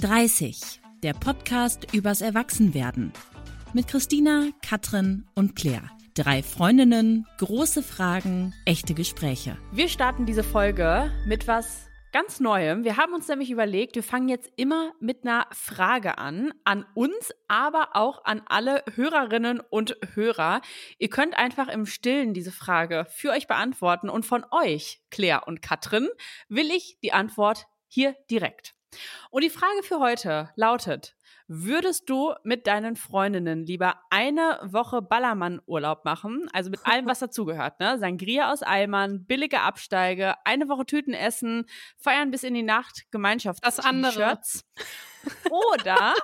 [0.00, 3.12] 30, der Podcast übers Erwachsenwerden.
[3.74, 5.90] Mit Christina, Katrin und Claire.
[6.14, 9.58] Drei Freundinnen, große Fragen, echte Gespräche.
[9.72, 12.82] Wir starten diese Folge mit was ganz Neuem.
[12.84, 17.34] Wir haben uns nämlich überlegt, wir fangen jetzt immer mit einer Frage an, an uns,
[17.46, 20.62] aber auch an alle Hörerinnen und Hörer.
[20.98, 25.60] Ihr könnt einfach im Stillen diese Frage für euch beantworten und von euch, Claire und
[25.60, 26.08] Katrin,
[26.48, 28.79] will ich die Antwort hier direkt.
[29.30, 31.16] Und die Frage für heute lautet,
[31.52, 36.48] Würdest du mit deinen Freundinnen lieber eine Woche Ballermann-Urlaub machen?
[36.52, 37.98] Also mit allem, was dazugehört, ne?
[37.98, 43.66] Sangria aus Eimern, billige Absteige, eine Woche Tüten essen, feiern bis in die Nacht, Gemeinschaft.
[43.66, 44.38] Das andere.
[45.50, 46.14] Oder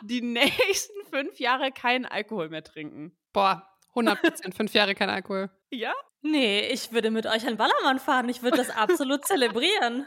[0.00, 3.14] die nächsten fünf Jahre keinen Alkohol mehr trinken.
[3.34, 5.50] Boah, 100 Prozent, fünf Jahre kein Alkohol.
[5.68, 5.92] Ja?
[6.22, 8.30] Nee, ich würde mit euch an Ballermann fahren.
[8.30, 10.06] Ich würde das absolut zelebrieren.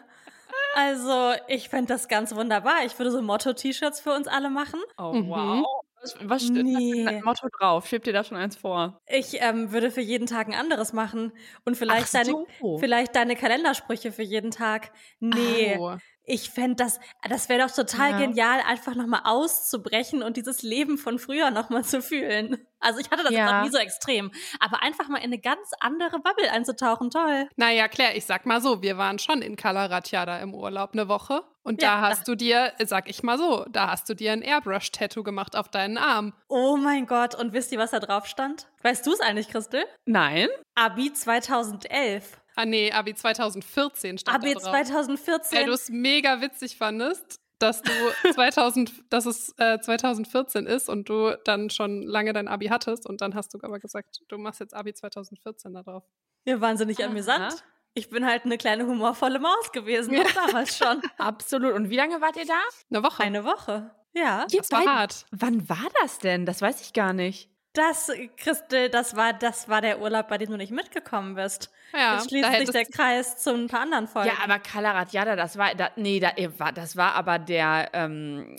[0.76, 2.86] Also, ich fände das ganz wunderbar.
[2.86, 4.82] Ich würde so Motto-T-Shirts für uns alle machen.
[4.98, 5.30] Oh, mhm.
[5.30, 5.66] wow.
[6.02, 7.05] Was, was steht nee.
[7.05, 7.88] da Motto drauf?
[7.88, 9.02] Schiebt dir da schon eins vor?
[9.08, 11.32] Ich ähm, würde für jeden Tag ein anderes machen.
[11.64, 12.18] Und vielleicht, so.
[12.18, 14.91] deine, vielleicht deine Kalendersprüche für jeden Tag.
[15.22, 15.77] Nee.
[15.80, 15.96] Oh.
[16.26, 18.20] Ich fände das, das wäre doch total ja.
[18.20, 22.65] genial, einfach nochmal auszubrechen und dieses Leben von früher nochmal zu fühlen.
[22.79, 23.51] Also ich hatte das ja.
[23.51, 24.31] noch nie so extrem.
[24.59, 27.48] Aber einfach mal in eine ganz andere Bubble einzutauchen, toll.
[27.55, 31.41] Naja, Claire, ich sag mal so, wir waren schon in Kalaratjada im Urlaub eine Woche.
[31.63, 34.43] Und ja, da hast du dir, sag ich mal so, da hast du dir ein
[34.43, 36.34] Airbrush-Tattoo gemacht auf deinen Arm.
[36.48, 38.68] Oh mein Gott, und wisst ihr, was da drauf stand?
[38.84, 39.84] Weißt du es eigentlich, Christel?
[40.05, 40.48] Nein.
[40.76, 42.40] Abi 2011.
[42.56, 44.72] Ah nee, Abi 2014 stand Abi da drauf.
[44.72, 45.60] 2014.
[45.60, 47.92] Weil du es mega witzig fandest, dass du
[48.34, 53.22] 2000, dass es äh, 2014 ist und du dann schon lange dein Abi hattest und
[53.22, 56.04] dann hast du aber gesagt, du machst jetzt Abi 2014 da drauf.
[56.46, 57.10] Ja, wahnsinnig Aha.
[57.10, 57.64] amüsant.
[57.94, 60.24] Ich bin halt eine kleine humorvolle Maus gewesen, ja.
[60.34, 61.02] damals schon.
[61.18, 61.74] Absolut.
[61.74, 62.60] Und wie lange wart ihr da?
[62.90, 63.24] Eine Woche.
[63.24, 63.92] Eine Woche.
[64.14, 64.46] Ja.
[64.52, 65.26] Das war hart.
[65.31, 66.46] Wann war das denn?
[66.46, 67.50] Das weiß ich gar nicht.
[67.75, 71.69] Das, Christel, das war, das war der Urlaub, bei dem du nicht mitgekommen bist.
[71.94, 74.30] Ja, Jetzt schließt sich der Kreis zu ein paar anderen Folgen.
[74.30, 76.31] Ja, aber Kalaratjada, das war, da, nee, da,
[76.72, 78.56] das war aber der ähm,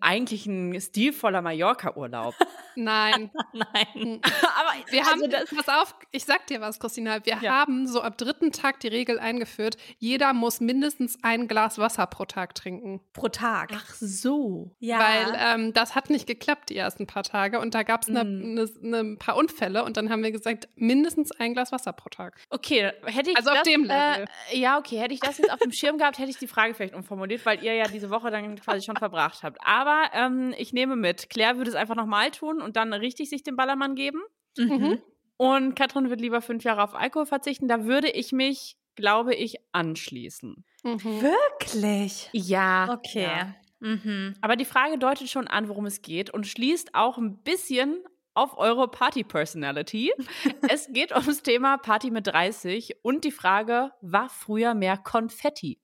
[0.00, 2.34] eigentlich ein stilvoller Mallorca-Urlaub.
[2.76, 3.30] Nein.
[3.52, 4.20] Nein.
[4.22, 7.50] aber wir also haben, das, pass auf, ich sag dir was, Christina, wir ja.
[7.50, 12.24] haben so ab dritten Tag die Regel eingeführt, jeder muss mindestens ein Glas Wasser pro
[12.24, 13.00] Tag trinken.
[13.12, 13.70] Pro Tag?
[13.74, 14.74] Ach so.
[14.78, 14.98] Ja.
[14.98, 18.24] Weil ähm, das hat nicht geklappt die ersten paar Tage und da gab es eine
[18.24, 22.08] mm ne, ne, paar Unfälle und dann haben wir gesagt, mindestens ein Glas Wasser pro
[22.08, 22.36] Tag.
[22.50, 24.26] Okay, hätte ich Also das, auf dem Level.
[24.50, 26.74] Äh, ja, okay, hätte ich das jetzt auf dem Schirm gehabt, hätte ich die Frage
[26.74, 29.58] vielleicht umformuliert, weil ihr ja diese Woche dann quasi schon verbracht habt.
[29.64, 33.42] Aber ähm, ich nehme mit, Claire würde es einfach nochmal tun und dann richtig sich
[33.42, 34.20] den Ballermann geben.
[34.56, 35.00] Mhm.
[35.36, 37.66] Und Katrin wird lieber fünf Jahre auf Alkohol verzichten.
[37.66, 40.64] Da würde ich mich, glaube ich, anschließen.
[40.82, 41.22] Mhm.
[41.22, 42.28] Wirklich?
[42.32, 42.92] Ja.
[42.92, 43.22] Okay.
[43.22, 43.54] Ja.
[43.80, 44.34] Mhm.
[44.42, 48.02] Aber die Frage deutet schon an, worum es geht und schließt auch ein bisschen
[48.40, 50.12] auf eure Party-Personality.
[50.68, 55.78] es geht ums Thema Party mit 30 und die Frage, war früher mehr Konfetti?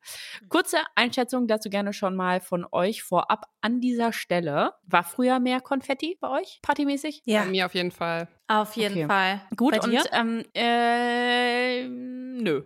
[0.49, 4.73] Kurze Einschätzung dazu gerne schon mal von euch vorab an dieser Stelle.
[4.87, 7.23] War früher mehr Konfetti bei euch, partymäßig?
[7.27, 7.43] Ja.
[7.43, 8.29] Bei mir auf jeden Fall.
[8.49, 9.07] Auf jeden okay.
[9.07, 9.43] Fall.
[9.57, 12.63] Gut, bei und ähm, äh, nö.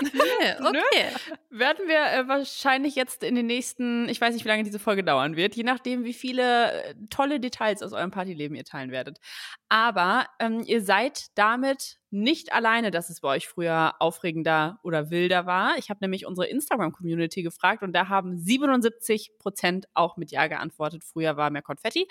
[0.00, 0.54] Okay.
[0.68, 0.82] Ne?
[1.50, 5.02] Werden wir äh, wahrscheinlich jetzt in den nächsten, ich weiß nicht, wie lange diese Folge
[5.02, 9.18] dauern wird, je nachdem, wie viele äh, tolle Details aus eurem Partyleben ihr teilen werdet.
[9.68, 15.46] Aber ähm, ihr seid damit nicht alleine, dass es bei euch früher aufregender oder wilder
[15.46, 15.76] war.
[15.78, 21.04] Ich habe nämlich unsere Instagram-Community gefragt und da haben 77 Prozent auch mit Ja geantwortet.
[21.04, 22.08] Früher war mehr Konfetti.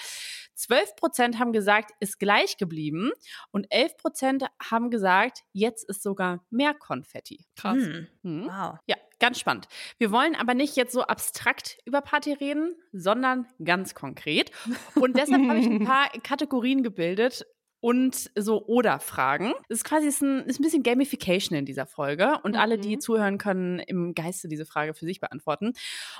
[0.56, 3.12] 12 Prozent haben gesagt, ist gleich geblieben
[3.52, 7.46] und 11 Prozent haben gesagt, jetzt ist sogar mehr Konfetti.
[7.56, 7.78] Krass.
[7.78, 8.08] Hm.
[8.24, 8.46] Hm.
[8.46, 8.78] Wow.
[8.86, 9.68] Ja, ganz spannend.
[9.98, 14.52] Wir wollen aber nicht jetzt so abstrakt über Party reden, sondern ganz konkret.
[14.96, 17.46] Und deshalb habe ich ein paar Kategorien gebildet,
[17.80, 19.54] und so Oder-Fragen.
[19.70, 22.60] Es ist quasi ist ein, ist ein bisschen Gamification in dieser Folge und mhm.
[22.60, 23.02] alle, die mhm.
[23.02, 25.74] zuhören, können im Geiste diese Frage für sich beantworten.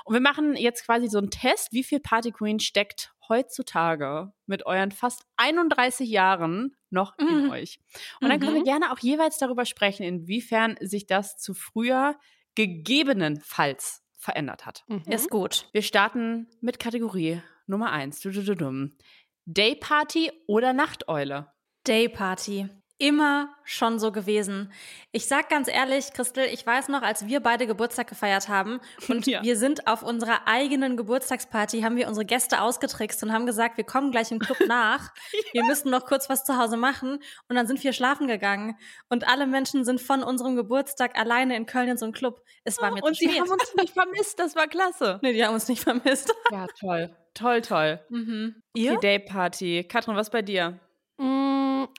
[0.04, 4.66] Und wir machen jetzt quasi so einen Test, wie viel Party Queen steckt heutzutage mit
[4.66, 7.50] euren fast 31 Jahren noch in mhm.
[7.50, 7.78] euch.
[8.20, 8.64] Und dann können wir mhm.
[8.66, 12.16] gerne auch jeweils darüber sprechen, inwiefern sich das zu früher
[12.54, 14.84] gegebenenfalls verändert hat.
[14.88, 15.02] Mhm.
[15.06, 15.68] Ist gut.
[15.72, 18.20] Wir starten mit Kategorie Nummer eins.
[19.50, 21.50] Dayparty oder Nachteule?
[21.84, 22.68] Dayparty.
[22.98, 24.72] Immer schon so gewesen.
[25.12, 29.26] Ich sag ganz ehrlich, Christel, ich weiß noch, als wir beide Geburtstag gefeiert haben und
[29.26, 29.42] ja.
[29.42, 33.84] wir sind auf unserer eigenen Geburtstagsparty, haben wir unsere Gäste ausgetrickst und haben gesagt, wir
[33.84, 35.14] kommen gleich im Club nach.
[35.32, 35.40] ja.
[35.52, 38.76] Wir müssen noch kurz was zu Hause machen und dann sind wir schlafen gegangen
[39.08, 42.42] und alle Menschen sind von unserem Geburtstag alleine in Köln in so einem Club.
[42.64, 43.28] Es war mir und zu spät.
[43.28, 45.20] Und sie haben uns nicht vermisst, das war klasse.
[45.28, 46.32] Nee, die haben uns nicht vermisst.
[46.50, 47.14] Ja, toll.
[47.34, 48.00] Toll, toll.
[48.08, 48.62] Mhm.
[48.74, 48.92] Ihr?
[48.92, 49.84] Die Dayparty.
[49.84, 50.78] Katrin, was bei dir?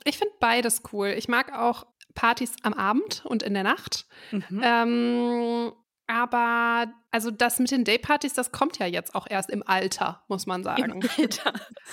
[0.03, 1.09] Ich finde beides cool.
[1.09, 1.85] Ich mag auch
[2.15, 4.07] Partys am Abend und in der Nacht.
[4.31, 4.61] Mhm.
[4.63, 5.73] Ähm,
[6.09, 10.47] aber also das mit den Daypartys, das kommt ja jetzt auch erst im Alter, muss
[10.47, 11.01] man sagen.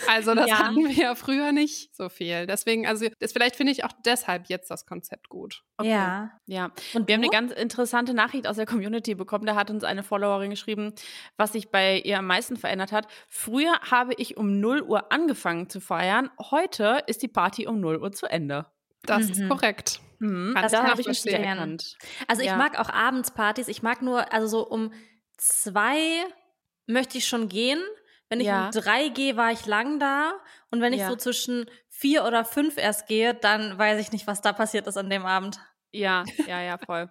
[0.08, 0.58] Also das ja.
[0.58, 2.46] hatten wir ja früher nicht so viel.
[2.46, 5.64] Deswegen, also das, vielleicht finde ich auch deshalb jetzt das Konzept gut.
[5.78, 5.90] Okay.
[5.90, 6.30] Ja.
[6.44, 6.70] Ja.
[6.92, 9.46] Und wir haben eine ganz interessante Nachricht aus der Community bekommen.
[9.46, 10.92] Da hat uns eine Followerin geschrieben,
[11.36, 13.08] was sich bei ihr am meisten verändert hat.
[13.28, 16.30] Früher habe ich um 0 Uhr angefangen zu feiern.
[16.50, 18.66] Heute ist die Party um 0 Uhr zu Ende.
[19.02, 19.32] Das mhm.
[19.32, 20.00] ist korrekt.
[20.18, 21.96] Mhm, das da habe ich nicht erkannt.
[22.26, 22.56] Also ich ja.
[22.56, 23.68] mag auch Abendspartys.
[23.68, 24.92] Ich mag nur, also so um
[25.36, 26.24] zwei
[26.86, 27.82] möchte ich schon gehen.
[28.28, 28.66] Wenn ich ja.
[28.66, 30.32] um drei gehe, war ich lang da.
[30.70, 31.08] Und wenn ich ja.
[31.08, 34.96] so zwischen vier oder fünf erst gehe, dann weiß ich nicht, was da passiert ist
[34.96, 35.60] an dem Abend.
[35.92, 37.08] Ja, ja, ja, voll.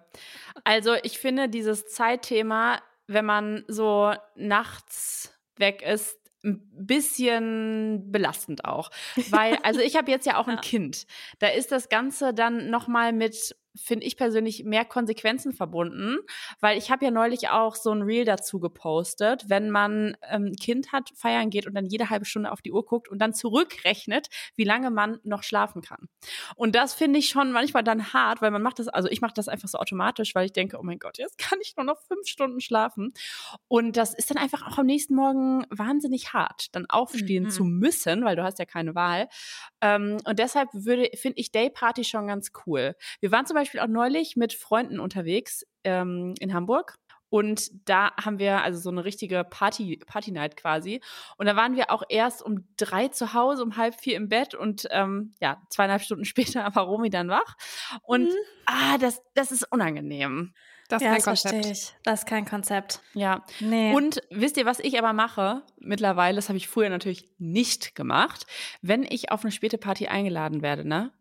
[0.62, 8.90] also ich finde dieses Zeitthema, wenn man so nachts weg ist, ein bisschen belastend auch.
[9.30, 10.60] Weil, also ich habe jetzt ja auch ein ja.
[10.60, 11.06] Kind.
[11.38, 16.18] Da ist das Ganze dann nochmal mit finde ich persönlich, mehr Konsequenzen verbunden,
[16.60, 20.92] weil ich habe ja neulich auch so ein Reel dazu gepostet, wenn man ähm, Kind
[20.92, 24.28] hat, feiern geht und dann jede halbe Stunde auf die Uhr guckt und dann zurückrechnet,
[24.56, 26.08] wie lange man noch schlafen kann.
[26.56, 29.34] Und das finde ich schon manchmal dann hart, weil man macht das, also ich mache
[29.34, 32.00] das einfach so automatisch, weil ich denke, oh mein Gott, jetzt kann ich nur noch
[32.02, 33.12] fünf Stunden schlafen.
[33.68, 37.50] Und das ist dann einfach auch am nächsten Morgen wahnsinnig hart, dann aufstehen mhm.
[37.50, 39.28] zu müssen, weil du hast ja keine Wahl.
[39.80, 42.94] Ähm, und deshalb würde, finde ich Dayparty schon ganz cool.
[43.20, 46.96] Wir waren zum Beispiel Beispiel auch neulich mit Freunden unterwegs ähm, in Hamburg.
[47.28, 51.00] Und da haben wir also so eine richtige Party, Party Night quasi.
[51.36, 54.54] Und da waren wir auch erst um drei zu Hause, um halb vier im Bett
[54.54, 57.56] und ähm, ja, zweieinhalb Stunden später war Romy dann wach.
[58.02, 58.34] Und mhm.
[58.66, 60.54] ah, das, das ist unangenehm.
[60.88, 61.66] Das ist ja, kein das Konzept.
[61.66, 61.94] Ich.
[62.04, 63.00] Das ist kein Konzept.
[63.14, 63.44] Ja.
[63.58, 63.92] Nee.
[63.92, 66.36] Und wisst ihr, was ich aber mache mittlerweile?
[66.36, 68.46] Das habe ich früher natürlich nicht gemacht.
[68.82, 71.12] Wenn ich auf eine späte Party eingeladen werde, ne?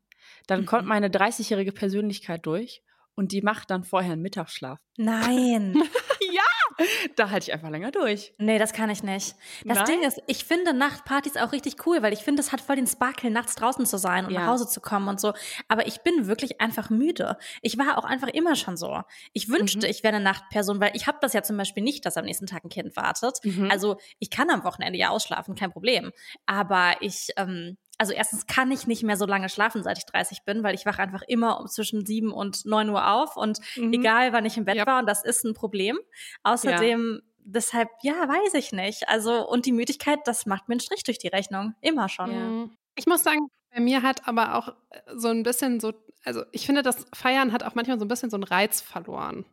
[0.47, 0.65] Dann mhm.
[0.65, 2.81] kommt meine 30-jährige Persönlichkeit durch
[3.15, 4.79] und die macht dann vorher einen Mittagsschlaf.
[4.97, 5.75] Nein.
[6.33, 8.33] ja, da halte ich einfach länger durch.
[8.37, 9.35] Nee, das kann ich nicht.
[9.63, 9.85] Das Nein?
[9.85, 12.87] Ding ist, ich finde Nachtpartys auch richtig cool, weil ich finde, es hat voll den
[12.87, 14.41] Sparkle, nachts draußen zu sein und ja.
[14.41, 15.33] nach Hause zu kommen und so.
[15.67, 17.37] Aber ich bin wirklich einfach müde.
[17.61, 19.01] Ich war auch einfach immer schon so.
[19.33, 19.91] Ich wünschte, mhm.
[19.91, 22.47] ich wäre eine Nachtperson, weil ich habe das ja zum Beispiel nicht, dass am nächsten
[22.47, 23.39] Tag ein Kind wartet.
[23.43, 23.69] Mhm.
[23.71, 26.11] Also ich kann am Wochenende ja ausschlafen, kein Problem.
[26.45, 30.43] Aber ich ähm, also erstens kann ich nicht mehr so lange schlafen, seit ich 30
[30.43, 33.93] bin, weil ich wache einfach immer um zwischen 7 und 9 Uhr auf und mhm.
[33.93, 34.85] egal wann ich im Bett ja.
[34.85, 35.97] war und das ist ein Problem.
[36.43, 37.31] Außerdem, ja.
[37.39, 39.07] deshalb, ja, weiß ich nicht.
[39.07, 41.75] Also, und die Müdigkeit, das macht mir einen Strich durch die Rechnung.
[41.81, 42.31] Immer schon.
[42.31, 42.69] Ja.
[42.95, 45.93] Ich muss sagen, bei mir hat aber auch äh, so ein bisschen so,
[46.23, 49.45] also ich finde, das Feiern hat auch manchmal so ein bisschen so einen Reiz verloren.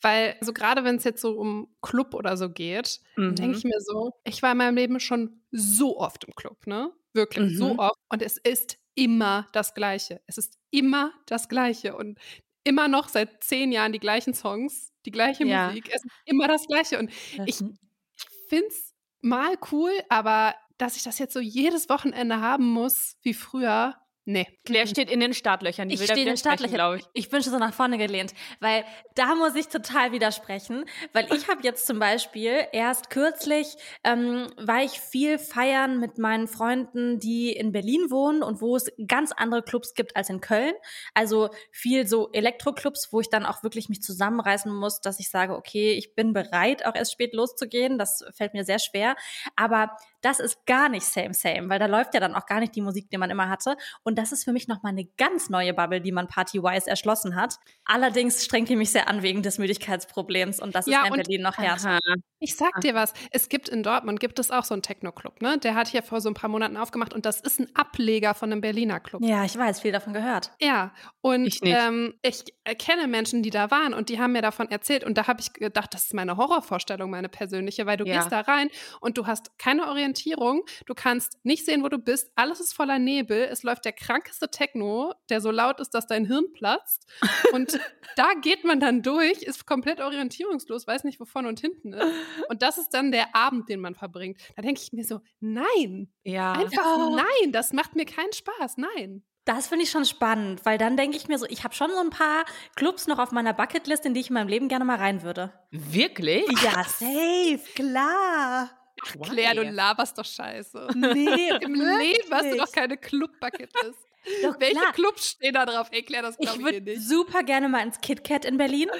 [0.00, 3.34] Weil, so gerade wenn es jetzt so um Club oder so geht, mhm.
[3.34, 6.92] denke ich mir so, ich war in meinem Leben schon so oft im Club, ne?
[7.12, 7.56] Wirklich mhm.
[7.56, 7.98] so oft.
[8.08, 10.20] Und es ist immer das Gleiche.
[10.26, 11.96] Es ist immer das Gleiche.
[11.96, 12.18] Und
[12.64, 15.68] immer noch seit zehn Jahren die gleichen Songs, die gleiche ja.
[15.68, 15.88] Musik.
[15.88, 16.98] Es ist immer das Gleiche.
[16.98, 17.10] Und
[17.46, 22.66] ich, ich finde es mal cool, aber dass ich das jetzt so jedes Wochenende haben
[22.66, 23.96] muss, wie früher,
[24.30, 24.46] Nee.
[24.64, 25.88] Claire steht in den Startlöchern.
[25.88, 27.04] Die ich stehe in den Startlöchern, glaube ich.
[27.14, 28.84] Ich bin schon so nach vorne gelehnt, weil
[29.16, 34.84] da muss ich total widersprechen, weil ich habe jetzt zum Beispiel erst kürzlich ähm, war
[34.84, 39.62] ich viel feiern mit meinen Freunden, die in Berlin wohnen und wo es ganz andere
[39.62, 40.74] Clubs gibt als in Köln.
[41.12, 45.56] Also viel so Elektroclubs, wo ich dann auch wirklich mich zusammenreißen muss, dass ich sage,
[45.56, 47.98] okay, ich bin bereit, auch erst spät loszugehen.
[47.98, 49.16] Das fällt mir sehr schwer.
[49.56, 52.74] Aber das ist gar nicht same, same, weil da läuft ja dann auch gar nicht
[52.74, 53.76] die Musik, die man immer hatte.
[54.02, 57.56] Und das ist für mich nochmal eine ganz neue Bubble, die man party-wise erschlossen hat.
[57.84, 61.42] Allerdings strengt die mich sehr an wegen des Müdigkeitsproblems und das ja, ist in Berlin
[61.42, 61.98] noch härter.
[62.38, 65.58] Ich sag dir was, es gibt in Dortmund, gibt es auch so einen Techno-Club, ne?
[65.58, 68.50] Der hat hier vor so ein paar Monaten aufgemacht und das ist ein Ableger von
[68.50, 69.22] einem Berliner Club.
[69.22, 70.52] Ja, ich weiß, viel davon gehört.
[70.60, 72.44] Ja, und ich, ähm, ich
[72.78, 75.52] kenne Menschen, die da waren und die haben mir davon erzählt und da habe ich
[75.52, 78.16] gedacht, das ist meine Horrorvorstellung, meine persönliche, weil du ja.
[78.16, 80.64] gehst da rein und du hast keine Orientierung Orientierung.
[80.86, 82.30] Du kannst nicht sehen, wo du bist.
[82.34, 83.48] Alles ist voller Nebel.
[83.50, 87.06] Es läuft der krankeste Techno, der so laut ist, dass dein Hirn platzt.
[87.52, 87.78] Und
[88.16, 92.12] da geht man dann durch, ist komplett orientierungslos, weiß nicht, wovon und hinten ist.
[92.48, 94.40] Und das ist dann der Abend, den man verbringt.
[94.56, 96.12] Da denke ich mir so, nein.
[96.24, 96.52] Ja.
[96.52, 97.16] Einfach oh.
[97.16, 97.52] nein.
[97.52, 98.76] Das macht mir keinen Spaß.
[98.76, 99.22] Nein.
[99.46, 101.98] Das finde ich schon spannend, weil dann denke ich mir so, ich habe schon so
[101.98, 102.44] ein paar
[102.76, 105.52] Clubs noch auf meiner Bucketlist, in die ich in meinem Leben gerne mal rein würde.
[105.70, 106.44] Wirklich?
[106.62, 108.70] Ja, safe, klar.
[109.02, 110.88] Ach, Claire, du laberst doch scheiße.
[110.94, 113.98] Nee, im Leben hast du doch keine Club-Bucketlist.
[114.42, 114.92] Doch, Welche klar.
[114.92, 115.88] Clubs stehen da drauf?
[115.90, 117.08] Ey, Claire, das glaube ich, ich dir nicht.
[117.08, 118.90] super gerne mal ins KitKat in Berlin.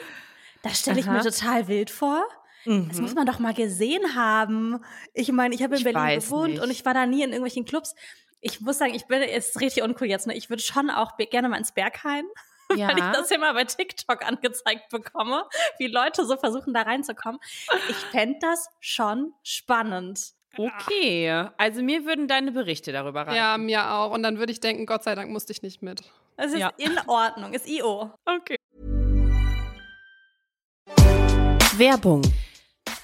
[0.63, 2.25] Das stelle ich mir total wild vor.
[2.65, 2.89] Mhm.
[2.89, 4.83] Das muss man doch mal gesehen haben.
[5.15, 6.63] Ich meine, ich habe in ich Berlin gewohnt nicht.
[6.63, 7.95] und ich war da nie in irgendwelchen Clubs.
[8.41, 10.35] Ich muss sagen, ich bin, ist richtig uncool jetzt, ne?
[10.35, 12.25] Ich würde schon auch gerne mal ins Berghain.
[12.77, 12.89] Ja.
[12.89, 15.45] Weil ich das immer bei TikTok angezeigt bekomme,
[15.79, 17.41] wie Leute so versuchen, da reinzukommen.
[17.89, 20.33] Ich fände das schon spannend.
[20.57, 23.37] Okay, also mir würden deine Berichte darüber reichen.
[23.37, 24.11] Ja, mir auch.
[24.11, 26.03] Und dann würde ich denken, Gott sei Dank musste ich nicht mit.
[26.37, 26.73] Es ist ja.
[26.77, 28.11] in Ordnung, ist IO.
[28.25, 28.57] Okay.
[31.77, 32.23] Werbung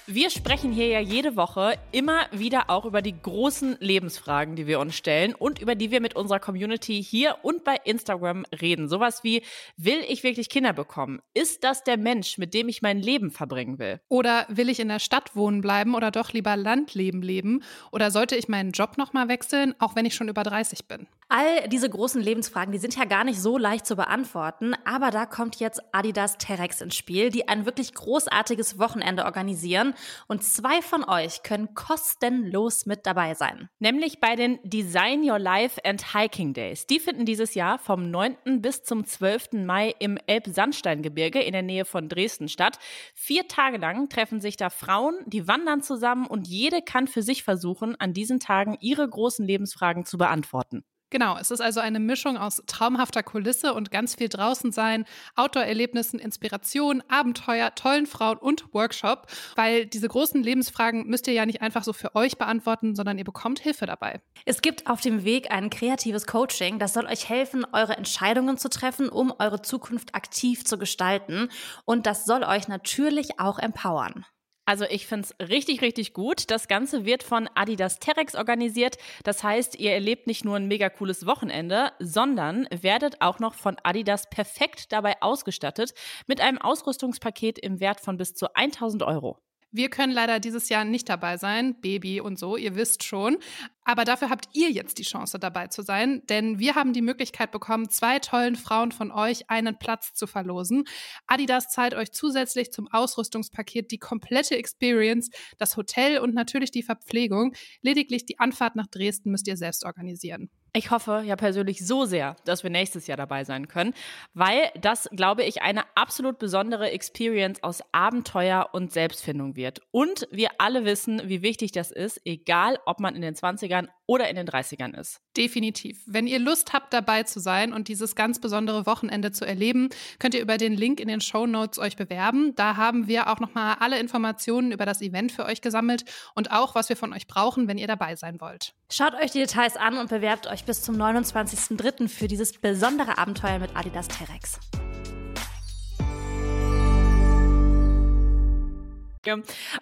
[0.09, 4.79] wir sprechen hier ja jede Woche immer wieder auch über die großen Lebensfragen, die wir
[4.79, 8.87] uns stellen und über die wir mit unserer Community hier und bei Instagram reden.
[8.87, 9.43] Sowas wie,
[9.75, 11.21] will ich wirklich Kinder bekommen?
[11.33, 13.99] Ist das der Mensch, mit dem ich mein Leben verbringen will?
[14.07, 17.61] Oder will ich in der Stadt wohnen bleiben oder doch lieber Landleben leben?
[17.91, 21.07] Oder sollte ich meinen Job nochmal wechseln, auch wenn ich schon über 30 bin?
[21.29, 25.25] All diese großen Lebensfragen, die sind ja gar nicht so leicht zu beantworten, aber da
[25.25, 29.93] kommt jetzt Adidas Terex ins Spiel, die ein wirklich großartiges Wochenende organisieren
[30.27, 33.67] und zwei von euch können kostenlos mit dabei sein.
[33.79, 36.87] Nämlich bei den Design Your Life and Hiking Days.
[36.87, 38.61] Die finden dieses Jahr vom 9.
[38.61, 39.65] bis zum 12.
[39.65, 42.79] Mai im Elbsandsteingebirge in der Nähe von Dresden statt.
[43.13, 47.43] Vier Tage lang treffen sich da Frauen, die wandern zusammen und jede kann für sich
[47.43, 50.85] versuchen, an diesen Tagen ihre großen Lebensfragen zu beantworten.
[51.09, 56.19] Genau, es ist also eine Mischung aus traumhafter Kulisse und ganz viel draußen sein, Outdoor-Erlebnissen,
[56.19, 61.85] Inspiration, Abenteuer, tollen Frauen und Workshop, weil diese großen Lebensfragen müsst ihr ja nicht einfach
[61.85, 64.19] so für euch beantworten, sondern ihr bekommt Hilfe dabei.
[64.43, 68.69] Es gibt auf dem Weg ein kreatives Coaching, das soll euch helfen, eure Entscheidungen zu
[68.69, 71.47] treffen, um eure Zukunft aktiv zu gestalten
[71.85, 74.25] und das soll euch natürlich auch empowern.
[74.67, 76.51] Also ich finde es richtig, richtig gut.
[76.51, 78.97] Das Ganze wird von Adidas Terex organisiert.
[79.23, 83.77] Das heißt, ihr erlebt nicht nur ein mega cooles Wochenende, sondern werdet auch noch von
[83.83, 85.93] Adidas perfekt dabei ausgestattet
[86.27, 89.39] mit einem Ausrüstungspaket im Wert von bis zu 1000 Euro.
[89.71, 93.37] Wir können leider dieses Jahr nicht dabei sein, Baby und so, ihr wisst schon.
[93.83, 97.51] Aber dafür habt ihr jetzt die Chance dabei zu sein, denn wir haben die Möglichkeit
[97.51, 100.85] bekommen, zwei tollen Frauen von euch einen Platz zu verlosen.
[101.25, 107.53] Adidas zahlt euch zusätzlich zum Ausrüstungspaket die komplette Experience, das Hotel und natürlich die Verpflegung.
[107.81, 110.49] Lediglich die Anfahrt nach Dresden müsst ihr selbst organisieren.
[110.77, 113.95] Ich hoffe ja persönlich so sehr, dass wir nächstes Jahr dabei sein können,
[114.35, 119.81] weil das, glaube ich, eine absolut besondere Experience aus Abenteuer und Selbstfindung wird.
[119.89, 124.29] Und wir alle wissen, wie wichtig das ist, egal ob man in den 20ern oder
[124.29, 125.21] in den 30ern ist.
[125.35, 126.01] Definitiv.
[126.07, 130.33] Wenn ihr Lust habt, dabei zu sein und dieses ganz besondere Wochenende zu erleben, könnt
[130.33, 132.55] ihr über den Link in den Show Notes euch bewerben.
[132.55, 136.73] Da haben wir auch nochmal alle Informationen über das Event für euch gesammelt und auch,
[136.73, 138.73] was wir von euch brauchen, wenn ihr dabei sein wollt.
[138.89, 142.07] Schaut euch die Details an und bewerbt euch bis zum 29.03.
[142.07, 144.59] für dieses besondere Abenteuer mit Adidas Terex.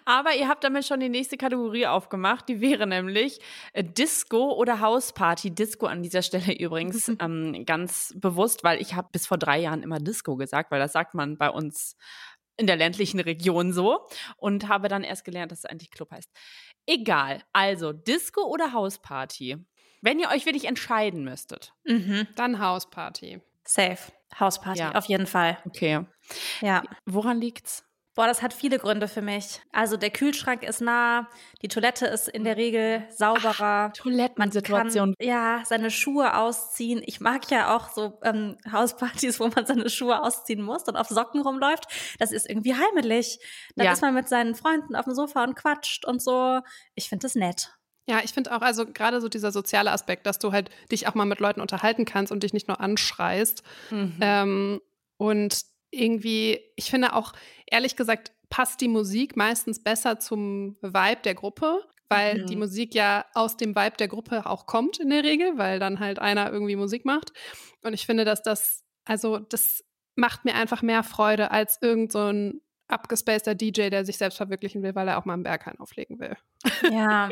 [0.04, 2.48] Aber ihr habt damit schon die nächste Kategorie aufgemacht.
[2.48, 3.38] Die wäre nämlich
[3.72, 5.54] äh, Disco oder Hausparty.
[5.54, 9.82] Disco an dieser Stelle übrigens ähm, ganz bewusst, weil ich habe bis vor drei Jahren
[9.82, 11.96] immer Disco gesagt, weil das sagt man bei uns
[12.58, 16.30] in der ländlichen Region so und habe dann erst gelernt, dass es eigentlich Club heißt.
[16.86, 17.42] Egal.
[17.52, 19.56] Also Disco oder Hausparty.
[20.00, 21.74] Wenn ihr euch wirklich entscheiden müsstet.
[21.84, 22.26] Mhm.
[22.36, 23.40] Dann Hausparty.
[23.64, 24.12] Safe.
[24.38, 24.94] Hausparty, ja.
[24.94, 25.58] auf jeden Fall.
[25.66, 26.04] Okay.
[26.60, 26.82] Ja.
[27.04, 27.85] Woran liegt's?
[28.16, 29.60] Boah, das hat viele Gründe für mich.
[29.72, 31.28] Also der Kühlschrank ist nah,
[31.60, 33.92] die Toilette ist in der Regel sauberer.
[33.92, 35.14] Toilettensituation.
[35.20, 37.02] ja, seine Schuhe ausziehen.
[37.04, 41.08] Ich mag ja auch so ähm, Hauspartys, wo man seine Schuhe ausziehen muss und auf
[41.08, 41.84] Socken rumläuft.
[42.18, 43.38] Das ist irgendwie heimelig.
[43.76, 43.92] Dann ja.
[43.92, 46.60] ist man mit seinen Freunden auf dem Sofa und quatscht und so.
[46.94, 47.76] Ich finde das nett.
[48.08, 51.14] Ja, ich finde auch, also gerade so dieser soziale Aspekt, dass du halt dich auch
[51.14, 53.62] mal mit Leuten unterhalten kannst und dich nicht nur anschreist.
[53.90, 54.16] Mhm.
[54.22, 54.80] Ähm,
[55.18, 57.32] und irgendwie, ich finde auch,
[57.66, 62.46] ehrlich gesagt, passt die Musik meistens besser zum Vibe der Gruppe, weil mhm.
[62.46, 65.98] die Musik ja aus dem Vibe der Gruppe auch kommt in der Regel, weil dann
[65.98, 67.32] halt einer irgendwie Musik macht.
[67.82, 72.30] Und ich finde, dass das, also das macht mir einfach mehr Freude als irgend so
[72.30, 76.20] ein abgespaceter DJ, der sich selbst verwirklichen will, weil er auch mal einen Berghain auflegen
[76.20, 76.36] will.
[76.90, 77.30] Ja.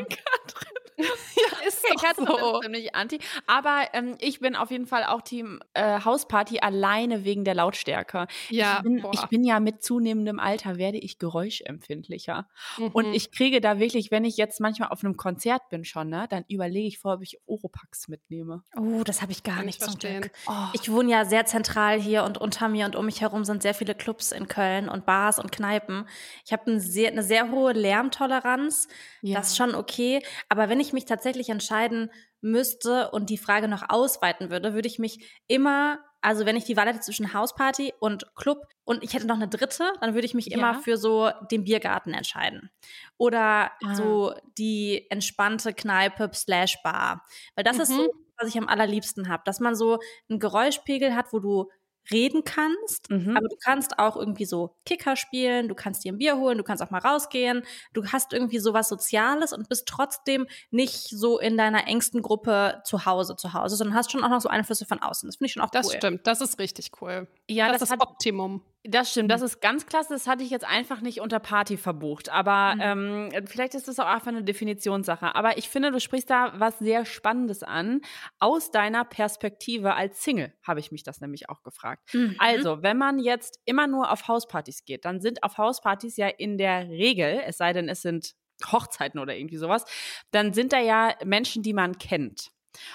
[1.67, 2.59] ist doch Katrin so.
[2.61, 3.19] ziemlich anti.
[3.47, 8.27] Aber ähm, ich bin auf jeden Fall auch Team äh, Hausparty alleine wegen der Lautstärke.
[8.49, 12.47] Ja, ich bin, ich bin, ja mit zunehmendem Alter, werde ich geräuschempfindlicher.
[12.77, 12.87] Mhm.
[12.87, 16.27] Und ich kriege da wirklich, wenn ich jetzt manchmal auf einem Konzert bin schon, ne,
[16.29, 18.63] dann überlege ich vorher, ob ich Oropax mitnehme.
[18.77, 20.31] Oh, das habe ich gar Kann nicht ich zum Glück.
[20.47, 20.51] Oh.
[20.73, 23.73] Ich wohne ja sehr zentral hier und unter mir und um mich herum sind sehr
[23.73, 26.07] viele Clubs in Köln und Bars und Kneipen.
[26.45, 28.87] Ich habe eine sehr, eine sehr hohe Lärmtoleranz.
[29.21, 29.37] Ja.
[29.37, 30.21] Das ist schon okay.
[30.49, 34.99] Aber wenn ich mich tatsächlich entscheiden müsste und die Frage noch ausweiten würde, würde ich
[34.99, 39.25] mich immer, also wenn ich die Wahl hätte zwischen Hausparty und Club und ich hätte
[39.25, 40.57] noch eine dritte, dann würde ich mich ja.
[40.57, 42.69] immer für so den Biergarten entscheiden.
[43.17, 43.95] Oder ah.
[43.95, 47.25] so die entspannte Kneipe slash Bar.
[47.55, 47.81] Weil das mhm.
[47.81, 48.25] ist so, mhm.
[48.37, 51.71] was ich am allerliebsten habe, dass man so einen Geräuschpegel hat, wo du
[52.11, 53.35] reden kannst, mhm.
[53.35, 56.63] aber du kannst auch irgendwie so Kicker spielen, du kannst dir ein Bier holen, du
[56.63, 61.57] kannst auch mal rausgehen, du hast irgendwie sowas Soziales und bist trotzdem nicht so in
[61.57, 64.99] deiner engsten Gruppe zu Hause zu Hause, sondern hast schon auch noch so Einflüsse von
[64.99, 65.27] außen.
[65.27, 65.93] Das finde ich schon auch das cool.
[65.93, 67.27] Das stimmt, das ist richtig cool.
[67.49, 68.61] Ja, das, das ist das Optimum.
[68.87, 69.45] Das stimmt, das mhm.
[69.45, 70.13] ist ganz klasse.
[70.13, 72.29] Das hatte ich jetzt einfach nicht unter Party verbucht.
[72.29, 73.31] Aber mhm.
[73.33, 75.35] ähm, vielleicht ist das auch einfach eine Definitionssache.
[75.35, 78.01] Aber ich finde, du sprichst da was sehr Spannendes an.
[78.39, 82.13] Aus deiner Perspektive als Single habe ich mich das nämlich auch gefragt.
[82.13, 82.35] Mhm.
[82.39, 86.57] Also, wenn man jetzt immer nur auf Hauspartys geht, dann sind auf Hauspartys ja in
[86.57, 88.35] der Regel, es sei denn, es sind
[88.71, 89.85] Hochzeiten oder irgendwie sowas,
[90.31, 92.51] dann sind da ja Menschen, die man kennt.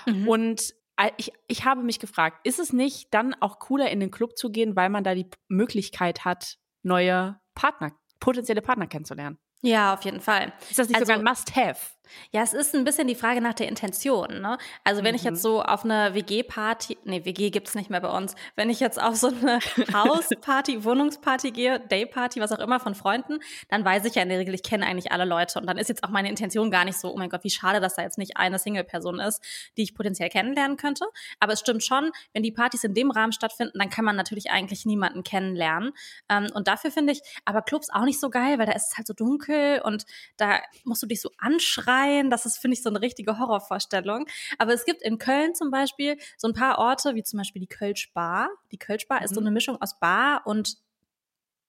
[0.06, 0.28] Mhm.
[0.28, 0.74] Und
[1.16, 4.50] ich, ich habe mich gefragt, ist es nicht dann auch cooler, in den Club zu
[4.50, 9.38] gehen, weil man da die Möglichkeit hat, neue Partner, potenzielle Partner kennenzulernen?
[9.62, 10.52] Ja, auf jeden Fall.
[10.68, 11.92] Ist das nicht also, sogar ein Must-Have?
[12.32, 14.40] Ja, es ist ein bisschen die Frage nach der Intention.
[14.40, 14.58] Ne?
[14.84, 15.16] Also wenn mhm.
[15.16, 15.42] ich jetzt mhm.
[15.42, 19.16] so auf eine WG-Party, nee, WG gibt's nicht mehr bei uns, wenn ich jetzt auf
[19.16, 19.60] so eine
[19.92, 23.38] Hausparty, Wohnungsparty gehe, Dayparty, was auch immer von Freunden,
[23.68, 25.88] dann weiß ich ja in der Regel, ich kenne eigentlich alle Leute und dann ist
[25.88, 28.18] jetzt auch meine Intention gar nicht so, oh mein Gott, wie schade, dass da jetzt
[28.18, 29.42] nicht eine Single-Person ist,
[29.76, 31.06] die ich potenziell kennenlernen könnte.
[31.38, 34.50] Aber es stimmt schon, wenn die Partys in dem Rahmen stattfinden, dann kann man natürlich
[34.50, 35.92] eigentlich niemanden kennenlernen.
[36.28, 38.96] Ähm, und dafür finde ich aber Clubs auch nicht so geil, weil da ist es
[38.96, 40.04] halt so dunkel und
[40.36, 42.30] da musst du dich so anschreien rein.
[42.30, 44.26] Das ist, finde ich, so eine richtige Horrorvorstellung.
[44.58, 47.68] Aber es gibt in Köln zum Beispiel so ein paar Orte, wie zum Beispiel die
[47.68, 48.48] Kölsch Bar.
[48.72, 49.24] Die Kölsch Bar mhm.
[49.24, 49.46] ist so mhm.
[49.46, 50.78] eine Mischung aus Bar und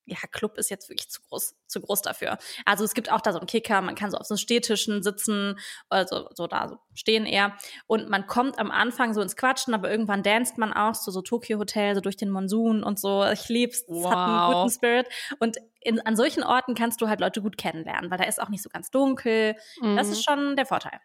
[0.06, 2.38] ja, Club ist jetzt wirklich zu groß, zu groß dafür.
[2.66, 5.60] Also es gibt auch da so einen Kicker, man kann so auf so Stehtischen sitzen,
[5.90, 7.56] also so da so stehen eher.
[7.88, 11.22] Und man kommt am Anfang so ins Quatschen, aber irgendwann danst man auch so, so
[11.22, 13.24] Tokyo Hotel, so durch den Monsun und so.
[13.26, 14.12] Ich lieb's, es wow.
[14.12, 15.08] hat einen guten Spirit.
[15.40, 18.50] Und in, an solchen Orten kannst du halt Leute gut kennenlernen, weil da ist auch
[18.50, 19.56] nicht so ganz dunkel.
[19.82, 19.98] Mhm.
[19.98, 21.00] Das ist schon der Vorteil.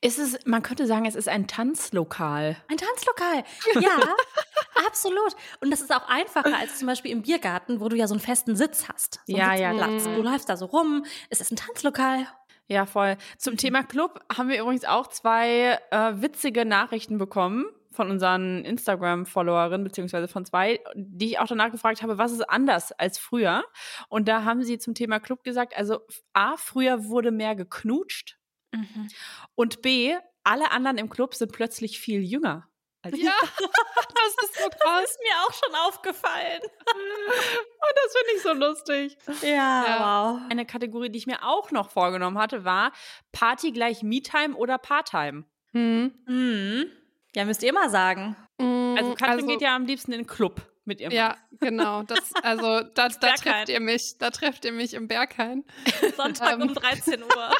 [0.00, 2.56] Ist es, man könnte sagen, es ist ein Tanzlokal.
[2.68, 3.98] Ein Tanzlokal, ja,
[4.86, 5.34] absolut.
[5.60, 8.20] Und das ist auch einfacher als zum Beispiel im Biergarten, wo du ja so einen
[8.20, 9.20] festen Sitz hast.
[9.26, 9.72] So ja, ja.
[9.72, 10.04] Platz.
[10.04, 12.26] Du läufst da so rum, es ist ein Tanzlokal.
[12.66, 13.16] Ja, voll.
[13.36, 19.82] Zum Thema Club haben wir übrigens auch zwei äh, witzige Nachrichten bekommen von unseren Instagram-Followerinnen,
[19.82, 23.64] beziehungsweise von zwei, die ich auch danach gefragt habe, was ist anders als früher?
[24.08, 25.98] Und da haben sie zum Thema Club gesagt, also
[26.32, 28.36] A, früher wurde mehr geknutscht
[28.72, 29.08] Mhm.
[29.54, 30.14] Und B,
[30.44, 32.68] alle anderen im Club sind plötzlich viel jünger.
[33.02, 35.02] Als ja, das ist so krass.
[35.02, 36.60] Das ist mir auch schon aufgefallen.
[36.62, 39.16] Und das finde ich so lustig.
[39.42, 40.40] Ja, ja, wow.
[40.50, 42.92] Eine Kategorie, die ich mir auch noch vorgenommen hatte, war
[43.32, 45.44] Party gleich Me-Time oder Part-Time.
[45.72, 46.14] Mhm.
[46.26, 46.90] Mhm.
[47.34, 48.36] Ja, müsst ihr mal sagen.
[48.58, 52.02] Also Katrin also, geht ja am liebsten in den Club mit ihrem Ja, genau.
[52.02, 54.18] Das, also da, da trefft ihr mich.
[54.18, 55.64] Da trefft ihr mich im Berghain.
[56.16, 57.22] Sonntag um 13 ähm.
[57.22, 57.50] Uhr.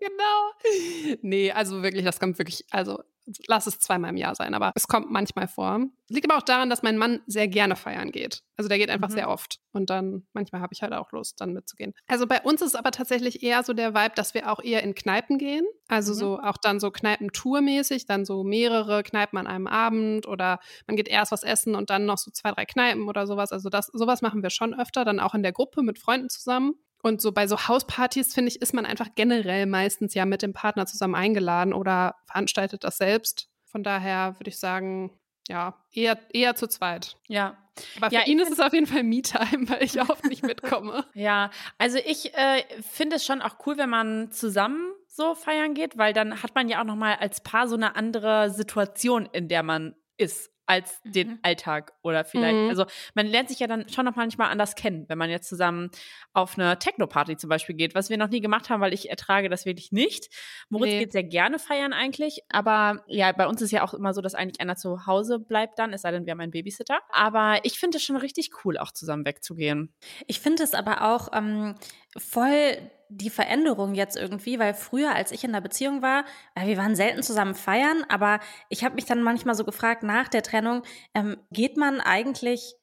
[0.00, 1.18] genau.
[1.20, 3.02] Nee, also wirklich, das kommt wirklich, also
[3.46, 5.80] lass es zweimal im Jahr sein, aber es kommt manchmal vor.
[6.08, 8.42] Liegt aber auch daran, dass mein Mann sehr gerne feiern geht.
[8.56, 9.14] Also der geht einfach mhm.
[9.14, 9.58] sehr oft.
[9.72, 11.92] Und dann, manchmal habe ich halt auch Lust, dann mitzugehen.
[12.06, 14.82] Also bei uns ist es aber tatsächlich eher so der Vibe, dass wir auch eher
[14.82, 15.66] in Kneipen gehen.
[15.88, 16.18] Also mhm.
[16.18, 21.08] so auch dann so Kneipentour-mäßig, dann so mehrere Kneipen an einem Abend oder man geht
[21.08, 23.52] erst was essen und dann noch so zwei, drei Kneipen oder sowas.
[23.52, 26.74] Also das, sowas machen wir schon öfter, dann auch in der Gruppe mit Freunden zusammen.
[27.06, 30.52] Und so bei so Hauspartys, finde ich, ist man einfach generell meistens ja mit dem
[30.52, 33.48] Partner zusammen eingeladen oder veranstaltet das selbst.
[33.64, 35.16] Von daher würde ich sagen,
[35.46, 37.16] ja, eher, eher zu zweit.
[37.28, 37.58] Ja.
[37.96, 41.04] Aber für ja, ihn ist es auf jeden Fall Me-Time, weil ich oft nicht mitkomme.
[41.14, 45.96] Ja, also ich äh, finde es schon auch cool, wenn man zusammen so feiern geht,
[45.96, 49.46] weil dann hat man ja auch noch mal als Paar so eine andere Situation, in
[49.46, 51.38] der man ist als den mhm.
[51.42, 52.56] Alltag oder vielleicht.
[52.56, 52.68] Mhm.
[52.68, 55.90] Also man lernt sich ja dann schon noch manchmal anders kennen, wenn man jetzt zusammen
[56.32, 59.48] auf eine Techno-Party zum Beispiel geht, was wir noch nie gemacht haben, weil ich ertrage
[59.48, 60.28] das wirklich nicht.
[60.68, 60.98] Moritz nee.
[61.00, 64.34] geht sehr gerne feiern eigentlich, aber ja, bei uns ist ja auch immer so, dass
[64.34, 67.00] eigentlich einer zu Hause bleibt dann, es sei denn, wir haben einen Babysitter.
[67.10, 69.94] Aber ich finde es schon richtig cool, auch zusammen wegzugehen.
[70.26, 71.74] Ich finde es aber auch ähm,
[72.16, 76.96] voll die Veränderung jetzt irgendwie, weil früher, als ich in der Beziehung war, wir waren
[76.96, 80.82] selten zusammen feiern, aber ich habe mich dann manchmal so gefragt nach der Trennung,
[81.14, 82.76] ähm, geht man eigentlich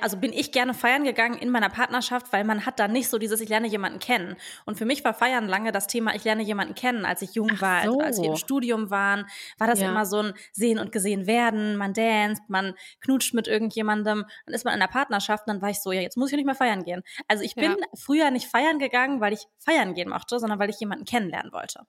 [0.00, 3.18] also bin ich gerne feiern gegangen in meiner Partnerschaft, weil man hat da nicht so
[3.18, 4.36] dieses, ich lerne jemanden kennen.
[4.66, 7.04] Und für mich war Feiern lange das Thema, ich lerne jemanden kennen.
[7.04, 7.98] Als ich jung Ach war, so.
[7.98, 9.88] als, als, wir im Studium waren, war das ja.
[9.88, 11.76] immer so ein Sehen und Gesehen werden.
[11.76, 15.70] Man danst, man knutscht mit irgendjemandem, dann ist man in der Partnerschaft und dann war
[15.70, 17.02] ich so, ja, jetzt muss ich nicht mehr feiern gehen.
[17.28, 17.86] Also ich bin ja.
[17.94, 21.80] früher nicht feiern gegangen, weil ich feiern gehen mochte, sondern weil ich jemanden kennenlernen wollte.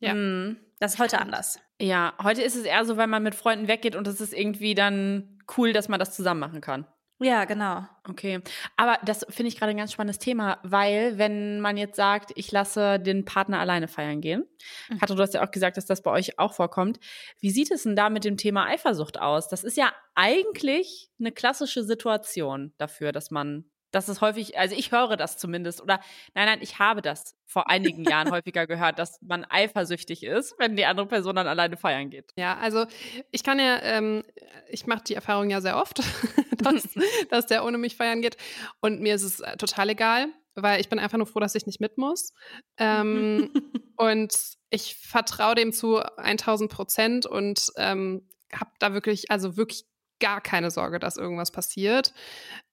[0.00, 0.14] Ja.
[0.14, 0.56] Mhm.
[0.80, 1.60] Das ist heute anders.
[1.80, 4.74] Ja, heute ist es eher so, wenn man mit Freunden weggeht und es ist irgendwie
[4.74, 6.86] dann cool, dass man das zusammen machen kann.
[7.20, 7.84] Ja, genau.
[8.08, 8.40] Okay.
[8.76, 12.50] Aber das finde ich gerade ein ganz spannendes Thema, weil wenn man jetzt sagt, ich
[12.50, 14.44] lasse den Partner alleine feiern gehen,
[14.88, 14.98] mhm.
[14.98, 16.98] Katja, du hast ja auch gesagt, dass das bei euch auch vorkommt.
[17.38, 19.48] Wie sieht es denn da mit dem Thema Eifersucht aus?
[19.48, 24.90] Das ist ja eigentlich eine klassische Situation dafür, dass man das ist häufig, also ich
[24.90, 26.00] höre das zumindest, oder
[26.34, 30.76] nein, nein, ich habe das vor einigen Jahren häufiger gehört, dass man eifersüchtig ist, wenn
[30.76, 32.32] die andere Person dann alleine feiern geht.
[32.36, 32.86] Ja, also
[33.30, 34.24] ich kann ja, ähm,
[34.68, 35.98] ich mache die Erfahrung ja sehr oft,
[36.58, 36.88] dass,
[37.30, 38.36] dass der ohne mich feiern geht.
[38.80, 41.66] Und mir ist es äh, total egal, weil ich bin einfach nur froh, dass ich
[41.66, 42.32] nicht mit muss.
[42.78, 43.50] Ähm,
[43.96, 44.34] und
[44.70, 49.84] ich vertraue dem zu 1000 Prozent und ähm, habe da wirklich, also wirklich
[50.20, 52.12] gar keine Sorge, dass irgendwas passiert.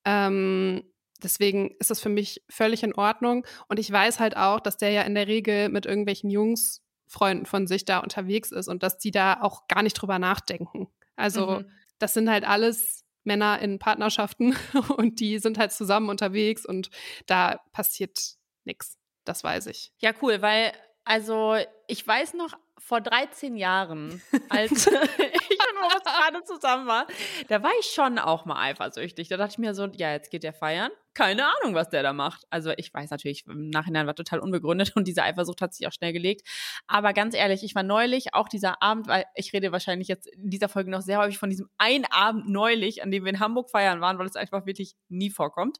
[0.05, 0.83] Ähm,
[1.23, 3.45] Deswegen ist das für mich völlig in Ordnung.
[3.67, 7.45] Und ich weiß halt auch, dass der ja in der Regel mit irgendwelchen Jungs, Freunden
[7.45, 10.87] von sich da unterwegs ist und dass die da auch gar nicht drüber nachdenken.
[11.17, 11.71] Also mhm.
[11.99, 14.55] das sind halt alles Männer in Partnerschaften
[14.97, 16.89] und die sind halt zusammen unterwegs und
[17.25, 18.97] da passiert nichts.
[19.25, 19.91] Das weiß ich.
[19.99, 20.71] Ja, cool, weil
[21.03, 21.57] also
[21.87, 24.87] ich weiß noch vor 13 Jahren, als
[25.81, 27.07] was gerade zusammen war,
[27.47, 29.27] da war ich schon auch mal eifersüchtig.
[29.27, 30.91] Da dachte ich mir so, ja, jetzt geht der feiern.
[31.13, 32.45] Keine Ahnung, was der da macht.
[32.49, 35.91] Also ich weiß natürlich, im Nachhinein war total unbegründet und diese Eifersucht hat sich auch
[35.91, 36.47] schnell gelegt.
[36.87, 40.49] Aber ganz ehrlich, ich war neulich, auch dieser Abend, weil ich rede wahrscheinlich jetzt in
[40.49, 43.69] dieser Folge noch sehr häufig von diesem einen Abend neulich, an dem wir in Hamburg
[43.69, 45.79] feiern waren, weil es einfach wirklich nie vorkommt.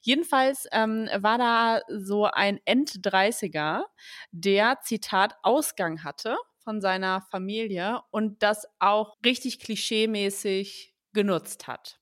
[0.00, 3.82] Jedenfalls ähm, war da so ein End-30er,
[4.30, 11.98] der, Zitat, Ausgang hatte von seiner Familie und das auch richtig klischeemäßig genutzt hat.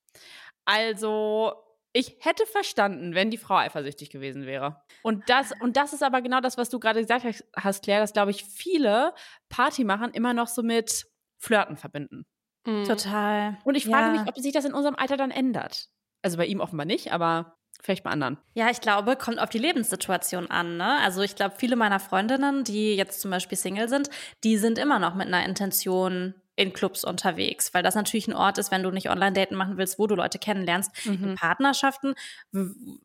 [0.65, 1.55] Also
[1.93, 4.83] ich hätte verstanden, wenn die Frau eifersüchtig gewesen wäre.
[5.03, 8.13] Und das, und das ist aber genau das, was du gerade gesagt hast, Claire, dass,
[8.13, 9.15] glaube ich, viele
[9.49, 11.07] Partymachern immer noch so mit
[11.39, 12.27] Flirten verbinden.
[12.67, 12.85] Mhm.
[12.85, 13.59] Total.
[13.65, 14.21] Und ich frage ja.
[14.21, 15.89] mich, ob sich das in unserem Alter dann ändert.
[16.23, 18.39] Also bei ihm offenbar nicht, aber vielleicht bei anderen.
[18.55, 20.77] Ja, ich glaube, kommt auf die Lebenssituation an.
[20.77, 20.99] Ne?
[21.01, 24.11] Also ich glaube, viele meiner Freundinnen, die jetzt zum Beispiel Single sind,
[24.45, 28.59] die sind immer noch mit einer Intention in Clubs unterwegs, weil das natürlich ein Ort
[28.59, 30.91] ist, wenn du nicht Online-Daten machen willst, wo du Leute kennenlernst.
[31.07, 31.23] Mhm.
[31.23, 32.15] In Partnerschaften,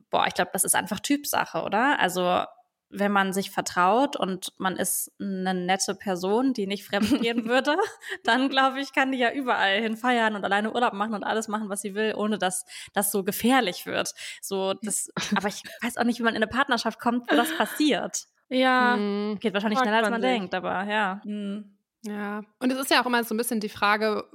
[0.10, 2.00] boah, ich glaube, das ist einfach Typsache, oder?
[2.00, 2.46] Also
[2.90, 7.78] wenn man sich vertraut und man ist eine nette Person, die nicht fremd gehen würde,
[8.24, 11.48] dann glaube ich, kann die ja überall hin feiern und alleine Urlaub machen und alles
[11.48, 14.16] machen, was sie will, ohne dass das so gefährlich wird.
[14.42, 17.56] So, das, aber ich weiß auch nicht, wie man in eine Partnerschaft kommt, wo das
[17.56, 18.26] passiert.
[18.50, 18.96] Ja.
[18.96, 19.38] Hm.
[19.40, 21.22] Geht wahrscheinlich schneller, als man, man denkt, aber ja.
[21.24, 21.73] Hm.
[22.06, 22.44] Ja.
[22.60, 24.26] Und es ist ja auch immer so ein bisschen die Frage,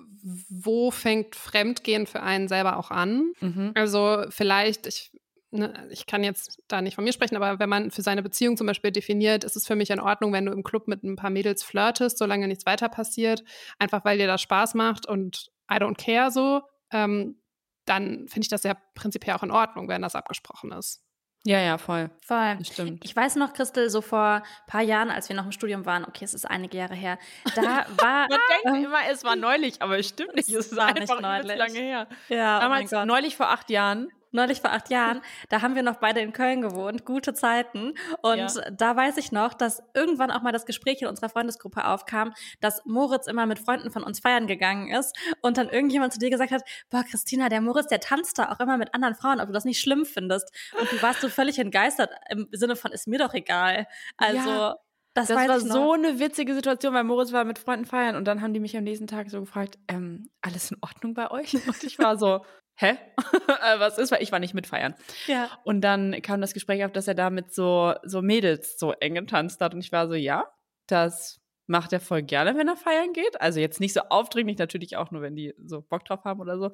[0.48, 3.32] wo fängt Fremdgehen für einen selber auch an?
[3.40, 3.72] Mhm.
[3.74, 5.10] Also vielleicht, ich
[5.50, 8.56] ne, ich kann jetzt da nicht von mir sprechen, aber wenn man für seine Beziehung
[8.56, 11.16] zum Beispiel definiert, ist es für mich in Ordnung, wenn du im Club mit ein
[11.16, 13.44] paar Mädels flirtest, solange nichts weiter passiert,
[13.78, 17.40] einfach weil dir das Spaß macht und I don't care so, ähm,
[17.84, 21.02] dann finde ich das ja prinzipiell auch in Ordnung, wenn das abgesprochen ist.
[21.44, 22.10] Ja, ja, voll.
[22.26, 22.56] Voll.
[22.58, 23.04] Das stimmt.
[23.04, 26.04] Ich weiß noch, Christel, so vor ein paar Jahren, als wir noch im Studium waren,
[26.04, 27.18] okay, es ist einige Jahre her,
[27.54, 27.62] da
[27.96, 28.26] war.
[28.28, 30.48] Man denkt ähm, immer, es war neulich, aber es stimmt nicht.
[30.48, 32.06] Es ist einfach nicht lange her.
[32.28, 35.82] Ja, oh Damals, oh neulich vor acht Jahren, neulich vor acht Jahren, da haben wir
[35.82, 37.94] noch beide in Köln gewohnt, gute Zeiten.
[38.22, 38.70] Und ja.
[38.70, 42.84] da weiß ich noch, dass irgendwann auch mal das Gespräch in unserer Freundesgruppe aufkam, dass
[42.84, 46.52] Moritz immer mit Freunden von uns feiern gegangen ist und dann irgendjemand zu dir gesagt
[46.52, 49.52] hat, boah, Christina, der Moritz, der tanzt da auch immer mit anderen Frauen, ob du
[49.52, 50.52] das nicht schlimm findest.
[50.78, 53.86] Und du warst so völlig entgeistert im Sinne von, ist mir doch egal.
[54.16, 54.50] Also.
[54.50, 54.76] Ja.
[55.14, 58.40] Das, das war so eine witzige Situation, weil Moritz war mit Freunden feiern und dann
[58.40, 61.54] haben die mich am nächsten Tag so gefragt, ähm, alles in Ordnung bei euch?
[61.66, 62.44] Und ich war so,
[62.78, 62.96] hä?
[63.48, 64.12] Äh, was ist?
[64.12, 64.94] Weil ich war nicht mitfeiern.
[65.26, 65.50] Ja.
[65.64, 69.14] Und dann kam das Gespräch auf, dass er da mit so, so Mädels so eng
[69.14, 69.74] getanzt hat.
[69.74, 70.46] Und ich war so, ja,
[70.86, 73.40] das macht er voll gerne, wenn er feiern geht.
[73.40, 76.58] Also jetzt nicht so aufdringlich, natürlich auch nur, wenn die so Bock drauf haben oder
[76.58, 76.70] so.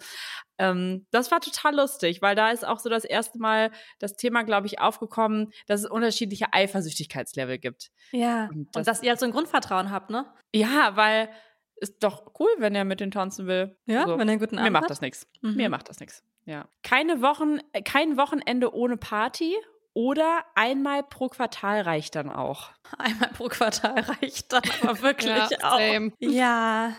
[0.59, 4.43] Ähm, das war total lustig, weil da ist auch so das erste Mal das Thema,
[4.43, 7.91] glaube ich, aufgekommen, dass es unterschiedliche Eifersüchtigkeitslevel gibt.
[8.13, 8.49] Ja.
[8.53, 10.27] Und, das, Und dass ihr halt so ein Grundvertrauen habt, ne?
[10.55, 11.29] Ja, weil
[11.77, 13.77] ist doch cool, wenn er mit den tanzen will.
[13.87, 14.19] Ja, so.
[14.19, 14.91] wenn er einen guten Abend Mir macht hat.
[14.91, 15.27] das nichts.
[15.43, 15.57] Mhm.
[15.57, 16.23] Mir macht das nichts.
[16.47, 16.69] Ja.
[16.83, 19.55] Keine Wochen, äh, kein Wochenende ohne Party
[19.95, 22.71] oder einmal pro Quartal reicht dann auch.
[22.99, 25.79] Einmal pro Quartal reicht dann aber wirklich ja, auch.
[25.79, 26.13] Same.
[26.19, 26.93] Ja,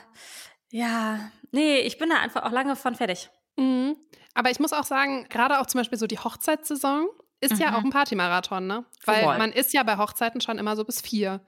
[0.72, 1.32] ja.
[1.52, 3.30] Nee, ich bin da einfach auch lange von fertig.
[3.58, 3.98] Mhm.
[4.34, 7.08] Aber ich muss auch sagen, gerade auch zum Beispiel so die Hochzeitssaison
[7.42, 7.62] ist mhm.
[7.62, 7.88] ja auch mhm.
[7.88, 8.86] ein Partymarathon, ne?
[9.06, 9.38] Weil Voll.
[9.38, 11.46] man ist ja bei Hochzeiten schon immer so bis vier.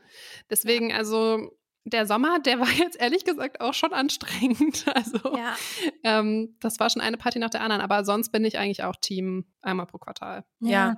[0.50, 1.52] Deswegen, also
[1.90, 4.86] der Sommer, der war jetzt ehrlich gesagt auch schon anstrengend.
[4.98, 5.56] Also ja.
[6.04, 7.82] ähm, das war schon eine Party nach der anderen.
[7.82, 10.44] Aber sonst bin ich eigentlich auch Team einmal pro Quartal.
[10.60, 10.70] Ja.
[10.70, 10.98] ja.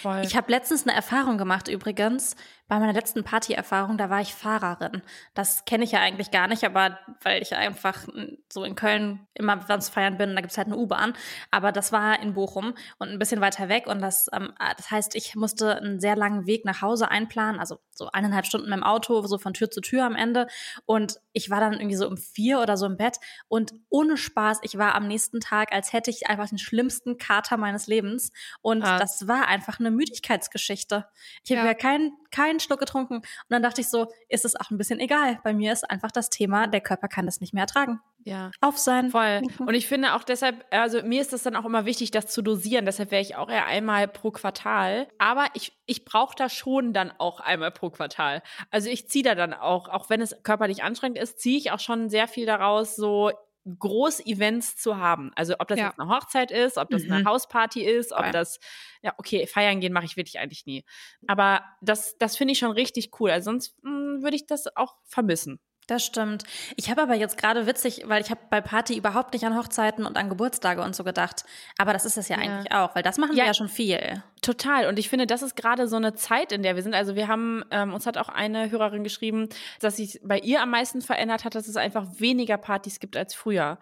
[0.00, 0.22] Voll.
[0.24, 2.36] Ich habe letztens eine Erfahrung gemacht übrigens.
[2.66, 5.02] Bei meiner letzten Partyerfahrung, da war ich Fahrerin.
[5.34, 8.06] Das kenne ich ja eigentlich gar nicht, aber weil ich einfach
[8.50, 11.12] so in Köln immer sonst feiern bin, da gibt es halt eine U-Bahn.
[11.50, 13.86] Aber das war in Bochum und ein bisschen weiter weg.
[13.86, 17.80] Und das, ähm, das heißt, ich musste einen sehr langen Weg nach Hause einplanen, also
[17.90, 20.46] so eineinhalb Stunden mit dem Auto, so von Tür zu Tür am Ende.
[20.86, 23.18] Und ich war dann irgendwie so um vier oder so im Bett.
[23.46, 27.58] Und ohne Spaß, ich war am nächsten Tag, als hätte ich einfach den schlimmsten Kater
[27.58, 28.32] meines Lebens.
[28.62, 28.98] Und ah.
[28.98, 31.06] das war einfach eine Müdigkeitsgeschichte.
[31.44, 33.16] Ich habe ja, ja keinen keinen Schluck getrunken.
[33.16, 35.38] Und dann dachte ich so, ist es auch ein bisschen egal.
[35.44, 38.00] Bei mir ist einfach das Thema, der Körper kann das nicht mehr ertragen.
[38.24, 38.50] Ja.
[38.60, 39.10] Auf sein.
[39.10, 39.42] Voll.
[39.58, 42.42] Und ich finde auch deshalb, also mir ist das dann auch immer wichtig, das zu
[42.42, 42.86] dosieren.
[42.86, 45.08] Deshalb wäre ich auch eher einmal pro Quartal.
[45.18, 48.42] Aber ich, ich brauche da schon dann auch einmal pro Quartal.
[48.70, 51.80] Also ich ziehe da dann auch, auch wenn es körperlich anstrengend ist, ziehe ich auch
[51.80, 53.30] schon sehr viel daraus, so
[53.66, 55.30] Groß-Events zu haben.
[55.34, 55.86] Also ob das ja.
[55.86, 57.12] jetzt eine Hochzeit ist, ob das mhm.
[57.12, 58.30] eine Hausparty ist, ob ja.
[58.30, 58.58] das,
[59.02, 60.84] ja, okay, feiern gehen mache ich wirklich eigentlich nie.
[61.26, 63.30] Aber das, das finde ich schon richtig cool.
[63.30, 65.60] Also sonst hm, würde ich das auch vermissen.
[65.86, 66.44] Das stimmt.
[66.76, 70.06] Ich habe aber jetzt gerade witzig, weil ich habe bei Party überhaupt nicht an Hochzeiten
[70.06, 71.44] und an Geburtstage und so gedacht.
[71.76, 72.42] Aber das ist es ja, ja.
[72.42, 73.44] eigentlich auch, weil das machen ja.
[73.44, 74.22] wir ja schon viel.
[74.40, 74.88] Total.
[74.88, 76.94] Und ich finde, das ist gerade so eine Zeit, in der wir sind.
[76.94, 79.48] Also wir haben, ähm, uns hat auch eine Hörerin geschrieben,
[79.80, 83.34] dass sich bei ihr am meisten verändert hat, dass es einfach weniger Partys gibt als
[83.34, 83.78] früher.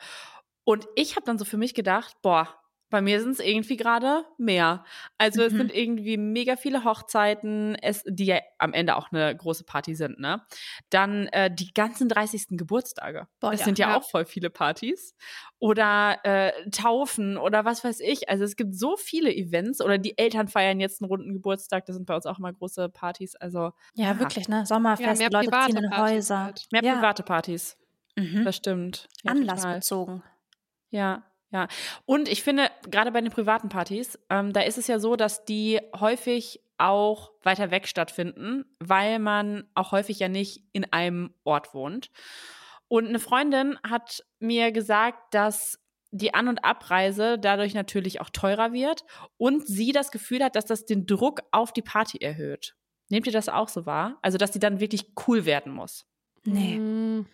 [0.64, 2.48] Und ich habe dann so für mich gedacht, boah,
[2.92, 4.84] bei mir sind es irgendwie gerade mehr.
[5.16, 5.46] Also mhm.
[5.46, 9.94] es sind irgendwie mega viele Hochzeiten, es, die ja am Ende auch eine große Party
[9.94, 10.42] sind, ne?
[10.90, 12.48] Dann äh, die ganzen 30.
[12.50, 13.26] Geburtstage.
[13.40, 15.16] Boah, das ja, sind ja, ja, auch voll viele Partys.
[15.58, 18.28] Oder äh, Taufen oder was weiß ich.
[18.28, 21.86] Also es gibt so viele Events oder die Eltern feiern jetzt einen runden Geburtstag.
[21.86, 23.34] Das sind bei uns auch mal große Partys.
[23.36, 24.20] Also ja, ja.
[24.20, 24.66] wirklich, ne?
[24.66, 26.44] Sommerfest, Leute ziehen in Häuser.
[26.44, 26.66] Halt.
[26.70, 27.78] Mehr private Partys.
[28.16, 28.44] Mhm.
[28.44, 29.08] Das stimmt.
[29.24, 30.22] Anlassbezogen.
[30.90, 31.22] Ja.
[31.52, 31.68] Ja,
[32.06, 35.44] und ich finde, gerade bei den privaten Partys, ähm, da ist es ja so, dass
[35.44, 41.74] die häufig auch weiter weg stattfinden, weil man auch häufig ja nicht in einem Ort
[41.74, 42.10] wohnt.
[42.88, 45.78] Und eine Freundin hat mir gesagt, dass
[46.10, 49.04] die An- und Abreise dadurch natürlich auch teurer wird
[49.36, 52.76] und sie das Gefühl hat, dass das den Druck auf die Party erhöht.
[53.08, 54.18] Nehmt ihr das auch so wahr?
[54.22, 56.06] Also, dass sie dann wirklich cool werden muss?
[56.44, 56.78] Nee.
[56.78, 57.26] Mhm.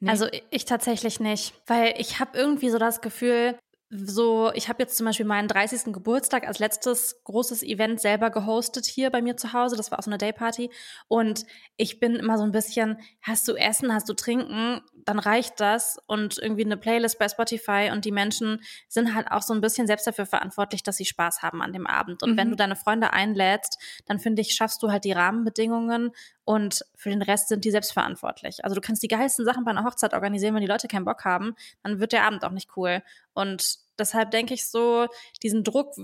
[0.00, 0.10] Nee.
[0.10, 3.58] Also ich tatsächlich nicht, weil ich habe irgendwie so das Gefühl,
[3.92, 5.92] so, ich habe jetzt zum Beispiel meinen 30.
[5.92, 9.76] Geburtstag als letztes großes Event selber gehostet hier bei mir zu Hause.
[9.76, 10.70] Das war auch so eine Dayparty.
[11.08, 11.44] Und
[11.76, 15.98] ich bin immer so ein bisschen, hast du Essen, hast du Trinken, dann reicht das.
[16.06, 19.88] Und irgendwie eine Playlist bei Spotify und die Menschen sind halt auch so ein bisschen
[19.88, 22.22] selbst dafür verantwortlich, dass sie Spaß haben an dem Abend.
[22.22, 22.36] Und mhm.
[22.36, 26.12] wenn du deine Freunde einlädst, dann finde ich, schaffst du halt die Rahmenbedingungen
[26.44, 28.64] und für den Rest sind die selbst verantwortlich.
[28.64, 31.24] Also du kannst die geilsten Sachen bei einer Hochzeit organisieren, wenn die Leute keinen Bock
[31.24, 33.02] haben, dann wird der Abend auch nicht cool.
[33.32, 35.06] Und deshalb denke ich so,
[35.42, 35.94] diesen Druck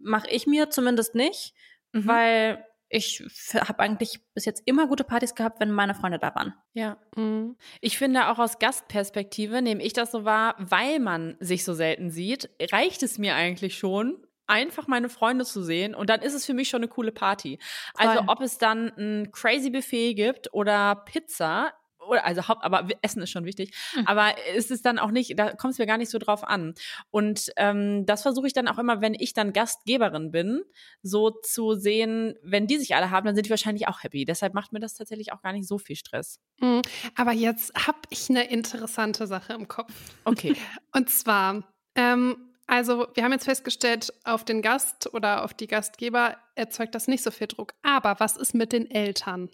[0.00, 1.54] mache ich mir zumindest nicht,
[1.92, 2.06] mhm.
[2.06, 3.22] weil ich
[3.54, 6.54] habe eigentlich bis jetzt immer gute Partys gehabt, wenn meine Freunde da waren.
[6.74, 6.96] Ja.
[7.16, 7.56] Mhm.
[7.80, 12.10] Ich finde auch aus Gastperspektive nehme ich das so wahr, weil man sich so selten
[12.10, 16.44] sieht, reicht es mir eigentlich schon, einfach meine Freunde zu sehen und dann ist es
[16.44, 17.58] für mich schon eine coole Party.
[17.94, 18.28] Also Voll.
[18.28, 21.72] ob es dann ein crazy Buffet gibt oder Pizza,
[22.10, 23.74] oder also Haupt, aber Essen ist schon wichtig.
[23.94, 24.06] Mhm.
[24.06, 26.74] Aber es ist dann auch nicht, da kommt es mir gar nicht so drauf an.
[27.10, 30.62] Und ähm, das versuche ich dann auch immer, wenn ich dann Gastgeberin bin,
[31.02, 34.24] so zu sehen, wenn die sich alle haben, dann sind die wahrscheinlich auch happy.
[34.24, 36.40] Deshalb macht mir das tatsächlich auch gar nicht so viel Stress.
[36.60, 36.82] Mhm.
[37.14, 39.92] Aber jetzt habe ich eine interessante Sache im Kopf.
[40.24, 40.56] Okay.
[40.92, 41.62] Und zwar,
[41.94, 47.08] ähm, also, wir haben jetzt festgestellt, auf den Gast oder auf die Gastgeber erzeugt das
[47.08, 47.74] nicht so viel Druck.
[47.82, 49.50] Aber was ist mit den Eltern?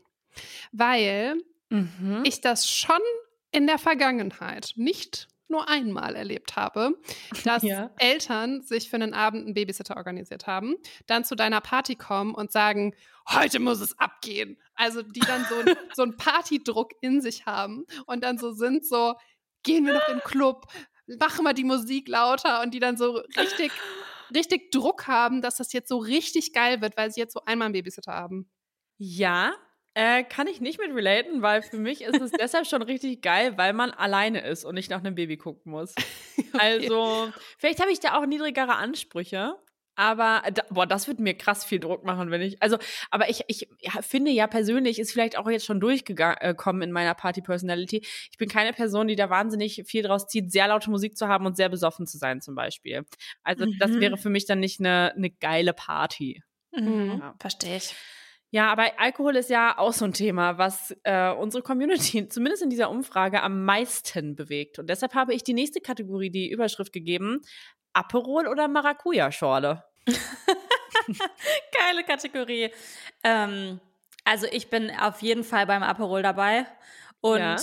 [0.71, 1.39] Weil
[1.71, 2.21] mhm.
[2.25, 3.01] ich das schon
[3.53, 7.01] in der Vergangenheit nicht nur einmal erlebt habe,
[7.43, 7.91] dass ja.
[7.97, 10.77] Eltern sich für einen Abend einen Babysitter organisiert haben,
[11.07, 12.95] dann zu deiner Party kommen und sagen,
[13.31, 14.59] heute muss es abgehen.
[14.75, 15.55] Also die dann so,
[15.95, 19.15] so einen Partydruck in sich haben und dann so sind so,
[19.63, 20.67] gehen wir noch in den Club,
[21.21, 23.73] machen wir die Musik lauter und die dann so richtig,
[24.35, 27.66] richtig Druck haben, dass das jetzt so richtig geil wird, weil sie jetzt so einmal
[27.66, 28.51] einen Babysitter haben.
[28.99, 29.55] Ja,
[29.95, 33.57] äh, kann ich nicht mit relaten, weil für mich ist es deshalb schon richtig geil,
[33.57, 35.95] weil man alleine ist und nicht nach einem Baby gucken muss.
[36.38, 36.59] okay.
[36.59, 39.57] Also, vielleicht habe ich da auch niedrigere Ansprüche.
[39.97, 42.77] Aber, da, boah, das wird mir krass viel Druck machen, wenn ich, also,
[43.11, 43.69] aber ich, ich
[44.03, 48.03] finde ja persönlich, ist vielleicht auch jetzt schon durchgekommen in meiner Party-Personality.
[48.31, 51.47] Ich bin keine Person, die da wahnsinnig viel draus zieht, sehr laute Musik zu haben
[51.47, 53.07] und sehr besoffen zu sein, zum Beispiel.
[53.43, 53.77] Also, mhm.
[53.79, 56.43] das wäre für mich dann nicht eine, eine geile Party.
[56.73, 57.19] Mhm.
[57.21, 57.35] Ja.
[57.41, 57.95] Verstehe ich.
[58.53, 62.71] Ja, aber Alkohol ist ja auch so ein Thema, was äh, unsere Community zumindest in
[62.71, 64.79] dieser Umfrage am meisten bewegt.
[64.79, 67.41] Und deshalb habe ich die nächste Kategorie, die Überschrift gegeben:
[67.97, 69.83] Aperol oder Maracuja-Schorle?
[71.07, 72.71] Geile Kategorie.
[73.25, 73.81] Ähm,
[74.25, 76.67] also ich bin auf jeden Fall beim Aperol dabei.
[77.21, 77.57] Und ja.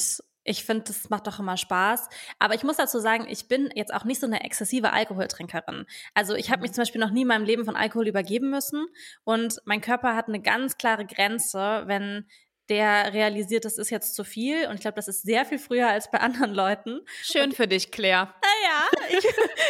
[0.43, 2.09] ich finde, das macht doch immer Spaß.
[2.39, 5.85] Aber ich muss dazu sagen, ich bin jetzt auch nicht so eine exzessive Alkoholtrinkerin.
[6.13, 6.75] Also ich habe mich mhm.
[6.75, 8.87] zum Beispiel noch nie in meinem Leben von Alkohol übergeben müssen.
[9.23, 12.27] Und mein Körper hat eine ganz klare Grenze, wenn
[12.69, 14.67] der realisiert, das ist jetzt zu viel.
[14.67, 17.01] Und ich glaube, das ist sehr viel früher als bei anderen Leuten.
[17.21, 18.33] Schön und, für dich, Claire.
[18.63, 19.25] Naja, ich,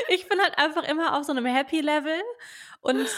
[0.21, 2.21] ich bin halt einfach immer auf so einem Happy-Level.
[2.81, 3.09] Und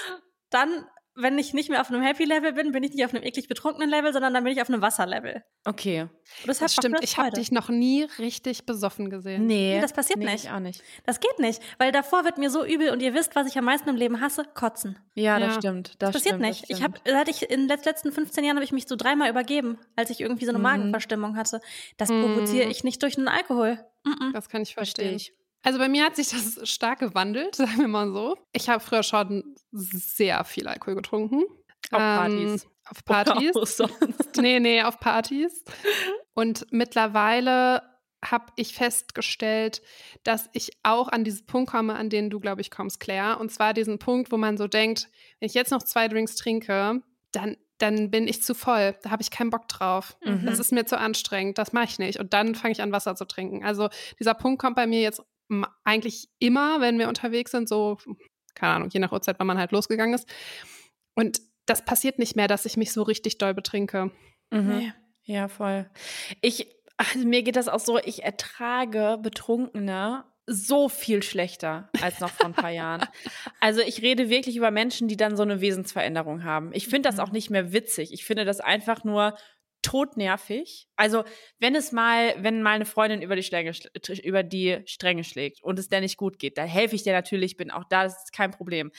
[0.50, 0.86] dann
[1.16, 3.90] wenn ich nicht mehr auf einem Happy-Level bin, bin ich nicht auf einem eklig betrunkenen
[3.90, 5.44] Level, sondern dann bin ich auf einem Wasser-Level.
[5.64, 6.02] Okay.
[6.02, 6.12] Und
[6.48, 6.98] das, das stimmt.
[7.02, 9.46] Ich habe dich noch nie richtig besoffen gesehen.
[9.46, 9.76] Nee.
[9.76, 10.52] nee das passiert nee, nicht.
[10.52, 10.84] auch nicht.
[11.06, 13.64] Das geht nicht, weil davor wird mir so übel und ihr wisst, was ich am
[13.64, 15.00] meisten im Leben hasse, kotzen.
[15.14, 15.62] Ja, das ja.
[15.62, 15.96] stimmt.
[16.00, 16.70] Das, das passiert stimmt, nicht.
[16.70, 19.30] Das ich habe seit ich in den letzten 15 Jahren habe ich mich so dreimal
[19.30, 20.64] übergeben, als ich irgendwie so eine mhm.
[20.64, 21.62] Magenverstimmung hatte.
[21.98, 22.24] Das mhm.
[22.24, 23.80] provoziere ich nicht durch einen Alkohol.
[24.04, 24.34] Mhm.
[24.34, 25.16] Das kann ich verstehen.
[25.16, 25.34] Ich.
[25.66, 28.38] Also bei mir hat sich das stark gewandelt, sagen wir mal so.
[28.54, 31.44] Ich habe früher schon sehr viel Alkohol getrunken.
[31.92, 32.64] Auf Partys.
[32.64, 33.56] Ähm, auf Partys.
[33.56, 34.38] Oder sonst.
[34.38, 35.64] nee, nee, auf Partys.
[36.36, 37.82] Und mittlerweile
[38.24, 39.82] habe ich festgestellt,
[40.24, 43.40] dass ich auch an diesen Punkt komme, an den du, glaube ich, kommst, Claire.
[43.40, 47.02] Und zwar diesen Punkt, wo man so denkt, wenn ich jetzt noch zwei Drinks trinke,
[47.32, 48.96] dann, dann bin ich zu voll.
[49.02, 50.18] Da habe ich keinen Bock drauf.
[50.24, 50.46] Mhm.
[50.46, 51.58] Das ist mir zu anstrengend.
[51.58, 52.20] Das mache ich nicht.
[52.20, 53.64] Und dann fange ich an, Wasser zu trinken.
[53.64, 55.24] Also dieser Punkt kommt bei mir jetzt
[55.84, 57.98] eigentlich immer, wenn wir unterwegs sind, so,
[58.54, 60.28] keine Ahnung, je nach Uhrzeit, wann man halt losgegangen ist.
[61.16, 64.12] Und das passiert nicht mehr, dass ich mich so richtig doll betrinke.
[64.52, 64.78] Mhm.
[64.78, 64.94] Nee.
[65.24, 65.90] Ja, voll.
[66.42, 72.30] Ich, also mir geht das auch so, ich ertrage Betrunkene so viel schlechter als noch
[72.30, 73.06] vor ein paar Jahren.
[73.60, 76.70] Also ich rede wirklich über Menschen, die dann so eine Wesensveränderung haben.
[76.74, 77.22] Ich finde das mhm.
[77.22, 78.14] auch nicht mehr witzig.
[78.14, 79.36] Ich finde das einfach nur
[79.86, 80.88] todnervig.
[80.96, 81.24] Also,
[81.60, 83.72] wenn es mal, wenn mal eine Freundin über die, Stränge,
[84.24, 87.56] über die Stränge schlägt und es der nicht gut geht, dann helfe ich dir natürlich,
[87.56, 88.92] bin auch da, das ist kein Problem.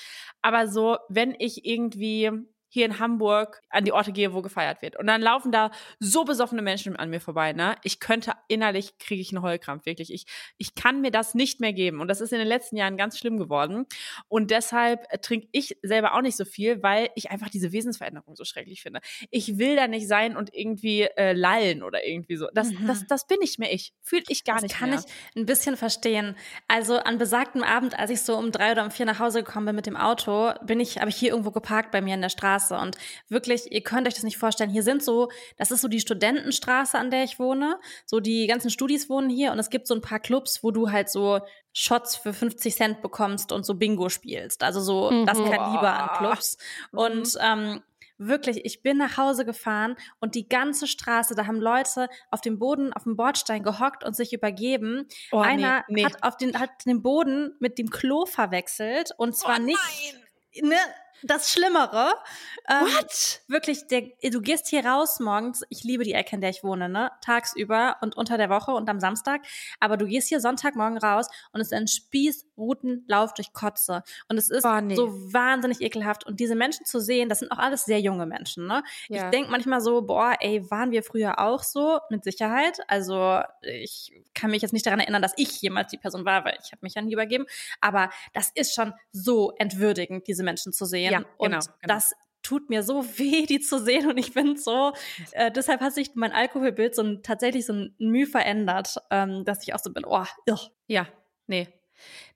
[0.42, 2.31] Aber so, wenn ich irgendwie
[2.77, 4.99] hier in Hamburg an die Orte gehe, wo gefeiert wird.
[4.99, 7.77] Und dann laufen da so besoffene Menschen an mir vorbei, ne?
[7.83, 10.12] Ich könnte innerlich kriege ich einen Heulkrampf, wirklich.
[10.12, 10.27] Ich,
[10.59, 12.01] ich kann mir das nicht mehr geben.
[12.01, 13.87] Und das ist in den letzten Jahren ganz schlimm geworden.
[14.29, 18.45] Und deshalb trinke ich selber auch nicht so viel, weil ich einfach diese Wesensveränderung so
[18.45, 19.01] schrecklich finde.
[19.31, 22.49] Ich will da nicht sein und irgendwie äh, lallen oder irgendwie so.
[22.53, 22.87] Das, mhm.
[22.87, 23.95] das, das bin nicht mehr ich.
[24.03, 24.99] Fühle ich gar das nicht kann mehr.
[24.99, 26.37] kann ich ein bisschen verstehen.
[26.69, 29.65] Also an besagtem Abend, als ich so um drei oder um vier nach Hause gekommen
[29.65, 32.29] bin mit dem Auto, bin ich, habe ich hier irgendwo geparkt bei mir in der
[32.29, 32.77] Straße Straße.
[32.77, 32.97] Und
[33.29, 34.71] wirklich, ihr könnt euch das nicht vorstellen.
[34.71, 37.79] Hier sind so, das ist so die Studentenstraße, an der ich wohne.
[38.05, 40.91] So die ganzen Studis wohnen hier und es gibt so ein paar Clubs, wo du
[40.91, 41.41] halt so
[41.73, 44.63] Shots für 50 Cent bekommst und so Bingo spielst.
[44.63, 45.27] Also so mhm.
[45.27, 46.59] das Kaliber an Clubs.
[46.93, 46.99] Mhm.
[46.99, 47.83] Und ähm,
[48.19, 52.59] wirklich, ich bin nach Hause gefahren und die ganze Straße, da haben Leute auf dem
[52.59, 55.07] Boden, auf dem Bordstein gehockt und sich übergeben.
[55.33, 56.05] Oh, Einer nee, nee.
[56.05, 59.79] hat auf den, hat den Boden mit dem Klo verwechselt und zwar oh, nicht,
[60.63, 60.79] ne,
[61.27, 62.15] das Schlimmere.
[62.69, 63.41] Ähm, What?
[63.49, 65.62] Wirklich, der, du gehst hier raus morgens.
[65.69, 67.11] Ich liebe die Ecke, in der ich wohne, ne?
[67.21, 69.43] Tagsüber und unter der Woche und am Samstag.
[69.81, 71.89] Aber du gehst hier Sonntagmorgen raus und es ist ein
[72.57, 74.03] Spießrutenlauf durch Kotze.
[74.29, 74.95] Und es ist oh, nee.
[74.95, 76.27] so wahnsinnig ekelhaft.
[76.27, 78.83] Und diese Menschen zu sehen, das sind auch alles sehr junge Menschen, ne?
[79.09, 79.25] Ja.
[79.25, 81.99] Ich denke manchmal so, boah, ey, waren wir früher auch so?
[82.11, 82.79] Mit Sicherheit.
[82.88, 86.59] Also ich kann mich jetzt nicht daran erinnern, dass ich jemals die Person war, weil
[86.62, 87.47] ich habe mich ja nie übergeben.
[87.81, 91.12] Aber das ist schon so entwürdigend, diese Menschen zu sehen.
[91.12, 91.64] Ja, genau, und genau.
[91.83, 94.09] das tut mir so weh, die zu sehen.
[94.09, 94.92] Und ich bin so,
[95.33, 99.62] äh, deshalb hat sich mein Alkoholbild so ein, tatsächlich so ein Mühe verändert, ähm, dass
[99.62, 100.61] ich auch so bin, oh, irr.
[100.87, 101.07] Ja,
[101.47, 101.69] nee.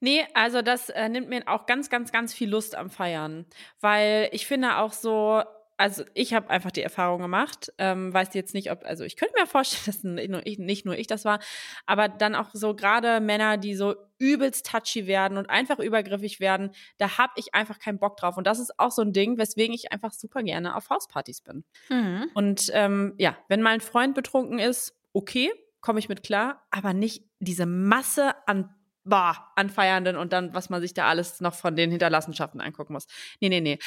[0.00, 3.46] Nee, also das äh, nimmt mir auch ganz, ganz, ganz viel Lust am Feiern.
[3.80, 5.42] Weil ich finde auch so,
[5.80, 9.34] also ich habe einfach die Erfahrung gemacht, ähm, weiß jetzt nicht, ob, also ich könnte
[9.40, 11.40] mir vorstellen, dass nicht nur, ich, nicht nur ich das war,
[11.86, 16.72] aber dann auch so gerade Männer, die so übelst touchy werden und einfach übergriffig werden,
[16.98, 18.36] da habe ich einfach keinen Bock drauf.
[18.36, 21.64] Und das ist auch so ein Ding, weswegen ich einfach super gerne auf Hauspartys bin.
[21.88, 22.30] Mhm.
[22.34, 26.92] Und ähm, ja, wenn mal ein Freund betrunken ist, okay, komme ich mit klar, aber
[26.92, 28.68] nicht diese Masse an
[29.10, 32.94] Bah, an Feiernden und dann, was man sich da alles noch von den Hinterlassenschaften angucken
[32.94, 33.06] muss.
[33.40, 33.78] Nee, nee, nee.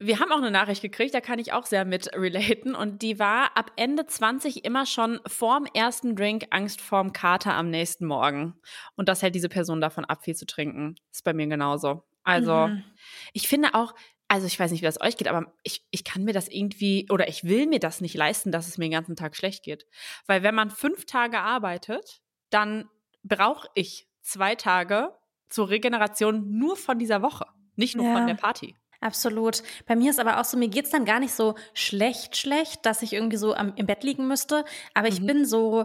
[0.00, 2.74] Wir haben auch eine Nachricht gekriegt, da kann ich auch sehr mit relaten.
[2.74, 7.70] Und die war ab Ende 20 immer schon vorm ersten Drink Angst vorm Kater am
[7.70, 8.54] nächsten Morgen.
[8.96, 10.96] Und das hält diese Person davon ab, viel zu trinken.
[11.12, 12.02] Ist bei mir genauso.
[12.24, 12.82] Also, mhm.
[13.34, 13.94] ich finde auch,
[14.28, 17.06] also ich weiß nicht, wie das euch geht, aber ich, ich kann mir das irgendwie
[17.10, 19.86] oder ich will mir das nicht leisten, dass es mir den ganzen Tag schlecht geht.
[20.26, 22.88] Weil wenn man fünf Tage arbeitet, dann
[23.22, 25.14] brauche ich zwei Tage
[25.48, 27.46] zur Regeneration nur von dieser Woche,
[27.76, 28.14] nicht nur ja.
[28.14, 28.74] von der Party.
[29.00, 29.62] Absolut.
[29.86, 32.86] Bei mir ist aber auch so, mir geht es dann gar nicht so schlecht, schlecht,
[32.86, 34.64] dass ich irgendwie so am, im Bett liegen müsste.
[34.94, 35.12] Aber mhm.
[35.12, 35.84] ich bin so,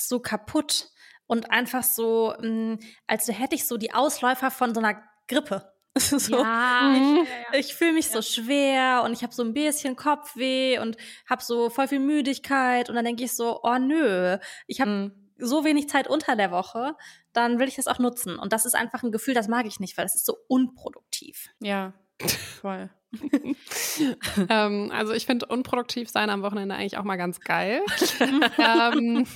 [0.00, 0.90] so kaputt
[1.26, 5.72] und einfach so, mh, hm, als hätte ich so die Ausläufer von so einer Grippe.
[5.96, 9.96] so, ja, ich, ja, ich fühle mich so schwer und ich habe so ein bisschen
[9.96, 10.96] Kopfweh und
[11.28, 15.19] habe so voll viel Müdigkeit und dann denke ich so, oh nö, ich habe mhm.
[15.40, 16.96] So wenig Zeit unter der Woche,
[17.32, 19.80] dann will ich das auch nutzen und das ist einfach ein Gefühl, das mag ich
[19.80, 21.48] nicht, weil das ist so unproduktiv.
[21.60, 21.92] Ja,
[22.60, 22.90] voll.
[24.48, 27.82] ähm, also ich finde unproduktiv sein am Wochenende eigentlich auch mal ganz geil.
[28.58, 29.26] ähm,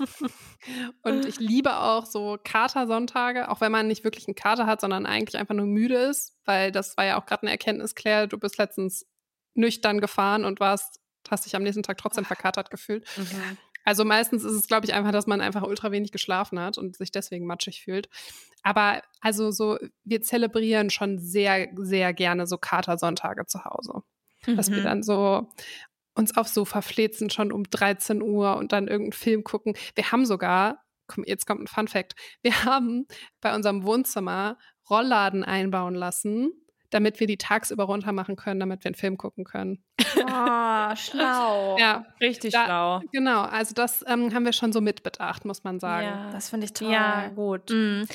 [1.03, 5.07] und ich liebe auch so Katersonntage, auch wenn man nicht wirklich einen Kater hat, sondern
[5.07, 8.39] eigentlich einfach nur müde ist, weil das war ja auch gerade eine Erkenntnis, Claire, du
[8.39, 9.07] bist letztens
[9.55, 13.07] nüchtern gefahren und warst, hast dich am nächsten Tag trotzdem verkatert gefühlt.
[13.17, 13.59] Mhm.
[13.85, 16.97] Also meistens ist es, glaube ich, einfach, dass man einfach ultra wenig geschlafen hat und
[16.97, 18.09] sich deswegen matschig fühlt.
[18.63, 24.03] Aber also so, wir zelebrieren schon sehr, sehr gerne so Katersonntage zu Hause.
[24.47, 24.57] Mhm.
[24.57, 24.85] Dass wir mhm.
[24.85, 25.49] dann so
[26.15, 29.75] uns aufs Sofa flezen schon um 13 Uhr und dann irgendeinen Film gucken.
[29.95, 33.07] Wir haben sogar, komm, jetzt kommt ein Fun Fact, wir haben
[33.41, 34.57] bei unserem Wohnzimmer
[34.89, 36.53] Rollladen einbauen lassen,
[36.91, 39.83] damit wir die tagsüber runter machen können, damit wir einen Film gucken können.
[40.27, 41.77] Oh, schlau.
[41.79, 43.01] ja, richtig da, schlau.
[43.13, 46.07] Genau, also das ähm, haben wir schon so mitbedacht, muss man sagen.
[46.07, 46.91] Ja, das finde ich toll.
[46.91, 47.71] Ja, gut.
[47.71, 48.07] Mhm.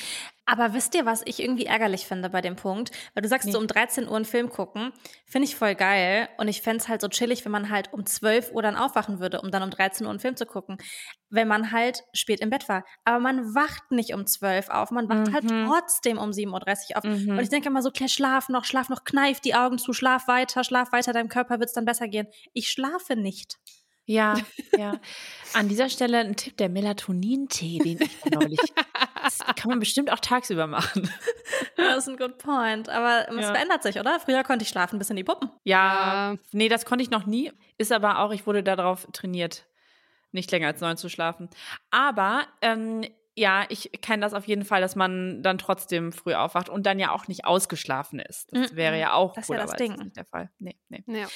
[0.52, 2.89] Aber wisst ihr, was ich irgendwie ärgerlich finde bei dem Punkt?
[3.14, 3.52] Weil du sagst, nee.
[3.52, 4.91] so um 13 Uhr einen Film gucken,
[5.28, 6.28] finde ich voll geil.
[6.39, 9.20] Und ich fände es halt so chillig, wenn man halt um 12 Uhr dann aufwachen
[9.20, 10.80] würde, um dann um 13 Uhr einen Film zu gucken.
[11.30, 12.84] Wenn man halt spät im Bett war.
[13.06, 15.70] Aber man wacht nicht um 12 auf, man wacht halt mhm.
[15.70, 17.04] halt trotzdem um 7.30 Uhr auf.
[17.04, 17.30] Mhm.
[17.30, 20.28] Und ich denke immer so, Claire, schlaf noch, schlaf noch, kneif die Augen zu, schlaf
[20.28, 22.28] weiter, schlaf weiter, deinem Körper wird es dann besser gehen.
[22.54, 23.60] Ich schlafe nicht.
[24.10, 24.34] Ja,
[24.76, 25.00] ja.
[25.54, 28.60] An dieser Stelle ein Tipp, der Melatonin-Tee, den ich neulich.
[29.24, 31.12] Das kann man bestimmt auch tagsüber machen.
[31.78, 32.90] Das ist ein good point.
[32.90, 33.54] Aber es ja.
[33.54, 34.20] verändert sich, oder?
[34.20, 35.50] Früher konnte ich schlafen bis in die Puppen.
[35.64, 37.52] Ja, nee, das konnte ich noch nie.
[37.78, 39.66] Ist aber auch, ich wurde darauf trainiert,
[40.32, 41.50] nicht länger als neun zu schlafen.
[41.92, 43.04] Aber ähm,
[43.36, 47.00] ja, ich kenne das auf jeden Fall, dass man dann trotzdem früh aufwacht und dann
[47.00, 48.50] ja auch nicht ausgeschlafen ist.
[48.52, 49.96] Das wäre ja auch das ist ja das Ding.
[49.96, 50.50] nicht der Fall.
[50.60, 51.04] Nee, nee.
[51.08, 51.28] Ja.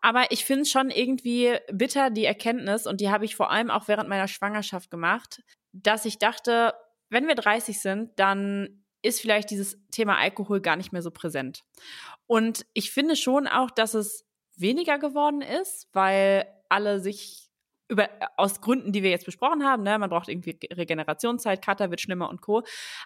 [0.00, 3.70] Aber ich finde es schon irgendwie bitter, die Erkenntnis, und die habe ich vor allem
[3.70, 6.74] auch während meiner Schwangerschaft gemacht, dass ich dachte,
[7.12, 11.64] wenn wir 30 sind, dann ist vielleicht dieses Thema Alkohol gar nicht mehr so präsent.
[12.26, 17.50] Und ich finde schon auch, dass es weniger geworden ist, weil alle sich
[17.92, 22.00] über, aus Gründen, die wir jetzt besprochen haben, ne, man braucht irgendwie Regenerationszeit, Kater wird
[22.00, 22.62] schlimmer und Co.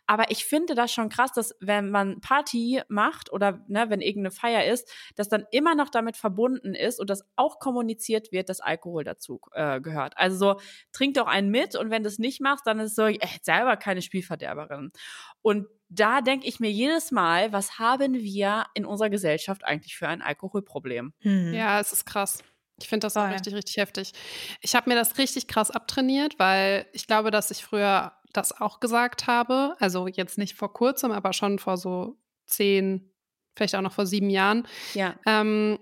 [0.07, 4.30] Aber ich finde das schon krass, dass wenn man Party macht oder ne, wenn irgendeine
[4.30, 8.61] Feier ist, dass dann immer noch damit verbunden ist und dass auch kommuniziert wird, dass
[8.61, 10.16] Alkohol dazu äh, gehört.
[10.16, 10.61] Also so,
[10.93, 13.18] trink doch einen mit und wenn du es nicht machst, dann ist es so, ey,
[13.43, 14.93] selber keine Spielverderberin.
[15.43, 20.09] Und da denke ich mir jedes Mal, was haben wir in unserer Gesellschaft eigentlich für
[20.09, 21.12] ein Alkoholproblem?
[21.20, 21.55] Hm.
[21.55, 22.43] Ja, es ist krass.
[22.81, 23.22] Ich finde das Voll.
[23.22, 24.12] auch richtig, richtig heftig.
[24.61, 28.81] Ich habe mir das richtig krass abtrainiert, weil ich glaube, dass ich früher das auch
[28.81, 29.77] gesagt habe.
[29.79, 33.12] Also jetzt nicht vor kurzem, aber schon vor so zehn,
[33.57, 34.66] vielleicht auch noch vor sieben Jahren.
[34.95, 35.14] Ja.
[35.27, 35.79] Ähm,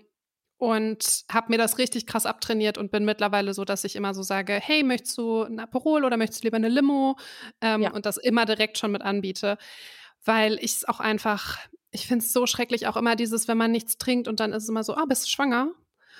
[0.57, 4.23] und habe mir das richtig krass abtrainiert und bin mittlerweile so, dass ich immer so
[4.23, 7.17] sage, hey, möchtest du ein Aperol oder möchtest du lieber eine Limo?
[7.59, 7.91] Ähm, ja.
[7.91, 9.57] Und das immer direkt schon mit anbiete,
[10.23, 11.59] weil ich es auch einfach,
[11.91, 14.63] ich finde es so schrecklich, auch immer dieses, wenn man nichts trinkt und dann ist
[14.63, 15.71] es immer so, ah, bist du schwanger?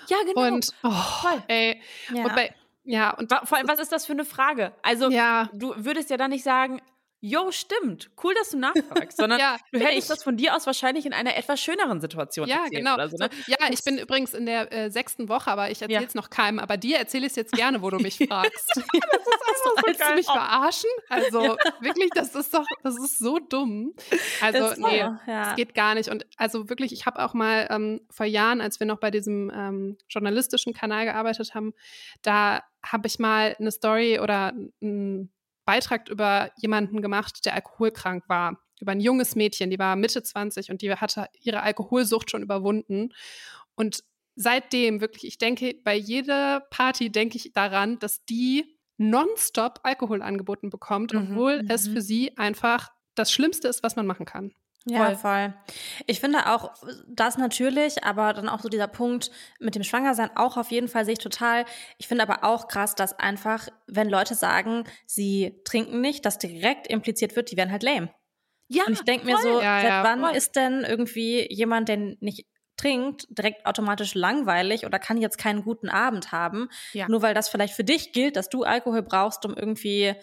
[0.09, 0.47] Ja, genau.
[0.47, 1.43] Und, oh, Voll.
[1.47, 1.81] ey,
[2.13, 2.23] ja.
[2.23, 2.53] und bei,
[2.83, 4.71] ja, und vor allem, was ist das für eine Frage?
[4.83, 5.49] Also, ja.
[5.53, 6.81] du würdest ja dann nicht sagen,
[7.27, 8.11] Jo, stimmt.
[8.23, 9.17] Cool, dass du nachfragst.
[9.17, 10.07] Sondern ja, du hättest ich.
[10.07, 12.95] das von dir aus wahrscheinlich in einer etwas schöneren Situation ja, genau.
[13.07, 13.31] So, ne?
[13.47, 16.21] Ja, ich bin übrigens in der äh, sechsten Woche, aber ich erzähle es ja.
[16.21, 16.59] noch keinem.
[16.59, 18.69] Aber dir erzähle ich es jetzt gerne, wo du mich fragst.
[18.75, 20.89] das ist einfach so Willst du mich verarschen?
[21.09, 23.95] Also wirklich, das ist doch, das ist so dumm.
[24.41, 25.19] Also nee, ja.
[25.25, 26.09] das geht gar nicht.
[26.09, 29.51] Und also wirklich, ich habe auch mal ähm, vor Jahren, als wir noch bei diesem
[29.51, 31.73] ähm, journalistischen Kanal gearbeitet haben,
[32.21, 35.31] da habe ich mal eine Story oder ein
[35.65, 38.59] Beitrag über jemanden gemacht, der alkoholkrank war.
[38.79, 43.13] Über ein junges Mädchen, die war Mitte 20 und die hatte ihre Alkoholsucht schon überwunden.
[43.75, 44.03] Und
[44.35, 50.69] seitdem wirklich, ich denke, bei jeder Party denke ich daran, dass die nonstop Alkohol angeboten
[50.69, 51.69] bekommt, mhm, obwohl mhm.
[51.69, 54.53] es für sie einfach das Schlimmste ist, was man machen kann.
[54.87, 55.15] Ja, voll.
[55.15, 55.53] voll.
[56.05, 56.73] Ich finde auch
[57.07, 61.05] das natürlich, aber dann auch so dieser Punkt mit dem Schwangersein auch auf jeden Fall
[61.05, 61.65] sehe ich total.
[61.97, 66.85] Ich finde aber auch krass, dass einfach, wenn Leute sagen, sie trinken nicht, dass direkt
[66.87, 68.13] impliziert wird, die werden halt lame.
[68.67, 70.35] Ja, und ich denke mir so, ja, seit ja, wann voll.
[70.35, 72.45] ist denn irgendwie jemand, der nicht
[72.77, 77.07] trinkt, direkt automatisch langweilig oder kann jetzt keinen guten Abend haben, ja.
[77.07, 80.13] nur weil das vielleicht für dich gilt, dass du Alkohol brauchst, um irgendwie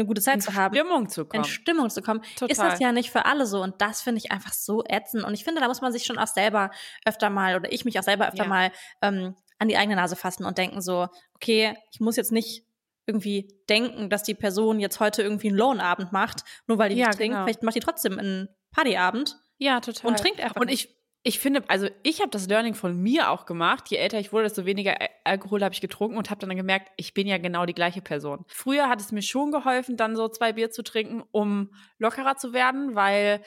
[0.00, 0.74] eine gute Zeit in zu haben.
[0.74, 1.44] In Stimmung zu kommen.
[1.44, 2.22] In Stimmung zu kommen.
[2.34, 2.50] Total.
[2.50, 3.62] Ist das ja nicht für alle so.
[3.62, 5.24] Und das finde ich einfach so ätzend.
[5.24, 6.70] Und ich finde, da muss man sich schon auch selber
[7.04, 8.48] öfter mal, oder ich mich auch selber öfter ja.
[8.48, 8.72] mal
[9.02, 12.64] ähm, an die eigene Nase fassen und denken so, okay, ich muss jetzt nicht
[13.06, 17.08] irgendwie denken, dass die Person jetzt heute irgendwie einen Lohnabend macht, nur weil die ja,
[17.08, 17.34] nicht trinkt.
[17.34, 17.44] Genau.
[17.44, 19.36] Vielleicht macht die trotzdem einen Partyabend.
[19.58, 20.10] Ja, total.
[20.10, 20.60] Und trinkt einfach.
[20.60, 23.90] Und ich, ich finde, also ich habe das Learning von mir auch gemacht.
[23.90, 27.12] Je älter ich wurde, desto weniger Alkohol habe ich getrunken und habe dann gemerkt, ich
[27.12, 28.44] bin ja genau die gleiche Person.
[28.48, 32.54] Früher hat es mir schon geholfen, dann so zwei Bier zu trinken, um lockerer zu
[32.54, 33.42] werden, weil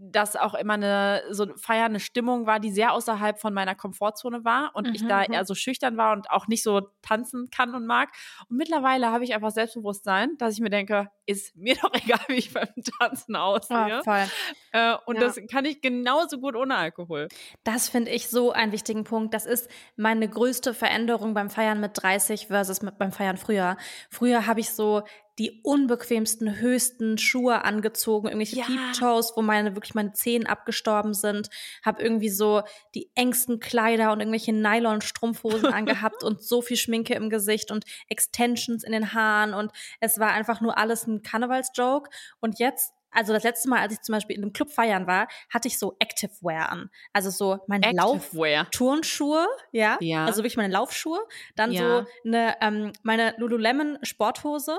[0.00, 4.70] das auch immer eine so feiernde Stimmung war, die sehr außerhalb von meiner Komfortzone war
[4.74, 5.32] und mhm, ich da mhm.
[5.32, 8.10] eher so schüchtern war und auch nicht so tanzen kann und mag.
[8.48, 12.34] Und mittlerweile habe ich einfach Selbstbewusstsein, dass ich mir denke, ist mir doch egal, wie
[12.34, 12.68] ich beim
[13.00, 14.02] Tanzen aussehe.
[14.06, 14.10] Oh,
[14.72, 15.22] äh, und ja.
[15.22, 17.26] das kann ich genauso gut ohne Alkohol.
[17.64, 19.34] Das finde ich so einen wichtigen Punkt.
[19.34, 23.76] Das ist meine größte Veränderung beim Feiern mit 30 versus mit beim Feiern früher.
[24.10, 25.02] Früher habe ich so
[25.38, 28.64] die unbequemsten, höchsten Schuhe angezogen, irgendwelche ja.
[28.64, 31.48] Peep-Toes, wo meine wirklich meine Zehen abgestorben sind,
[31.84, 32.62] habe irgendwie so
[32.94, 38.82] die engsten Kleider und irgendwelche Nylon-Strumpfhosen angehabt und so viel Schminke im Gesicht und Extensions
[38.82, 39.54] in den Haaren.
[39.54, 39.70] Und
[40.00, 42.10] es war einfach nur alles ein Karnevals-Joke.
[42.40, 45.26] Und jetzt also das letzte Mal, als ich zum Beispiel in einem Club feiern war,
[45.50, 46.88] hatte ich so Activewear an.
[47.12, 49.98] Also so meine Lauf-Turnschuhe, ja?
[50.00, 51.18] ja, also wirklich meine Laufschuhe,
[51.56, 51.80] dann ja.
[51.80, 54.78] so eine, ähm, meine Lululemon Sporthose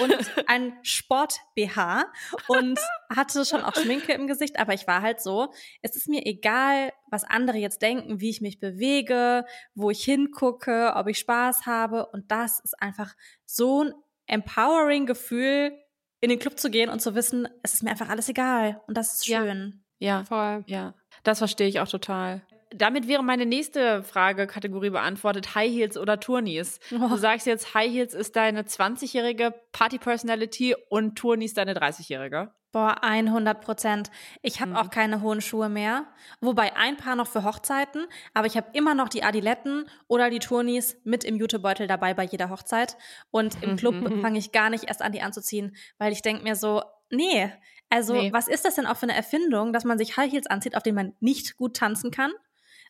[0.00, 0.14] und
[0.46, 2.04] ein Sport-BH
[2.46, 2.78] und
[3.12, 6.92] hatte schon auch Schminke im Gesicht, aber ich war halt so, es ist mir egal,
[7.10, 12.06] was andere jetzt denken, wie ich mich bewege, wo ich hingucke, ob ich Spaß habe
[12.06, 13.16] und das ist einfach
[13.46, 13.94] so ein
[14.26, 15.76] empowering Gefühl,
[16.20, 18.80] in den Club zu gehen und zu wissen, es ist mir einfach alles egal.
[18.86, 19.82] Und das ist schön.
[19.98, 20.64] Ja, ja voll.
[20.66, 20.94] Ja,
[21.24, 22.42] das verstehe ich auch total.
[22.72, 26.78] Damit wäre meine nächste Frage-Kategorie beantwortet: High Heels oder Tourneys?
[26.92, 27.08] Oh.
[27.08, 32.52] Du sagst jetzt, High Heels ist deine 20-jährige Party-Personality und Tourneys deine 30-jährige.
[32.72, 34.10] Boah, 100 Prozent.
[34.42, 34.76] Ich habe mhm.
[34.76, 36.06] auch keine hohen Schuhe mehr.
[36.40, 40.38] Wobei ein paar noch für Hochzeiten, aber ich habe immer noch die Adiletten oder die
[40.38, 42.96] Tourneys mit im Jutebeutel dabei bei jeder Hochzeit.
[43.30, 44.20] Und im Club mhm.
[44.22, 47.52] fange ich gar nicht erst an, die anzuziehen, weil ich denke mir so, nee,
[47.88, 48.32] also nee.
[48.32, 50.84] was ist das denn auch für eine Erfindung, dass man sich High Heels anzieht, auf
[50.84, 52.32] denen man nicht gut tanzen kann,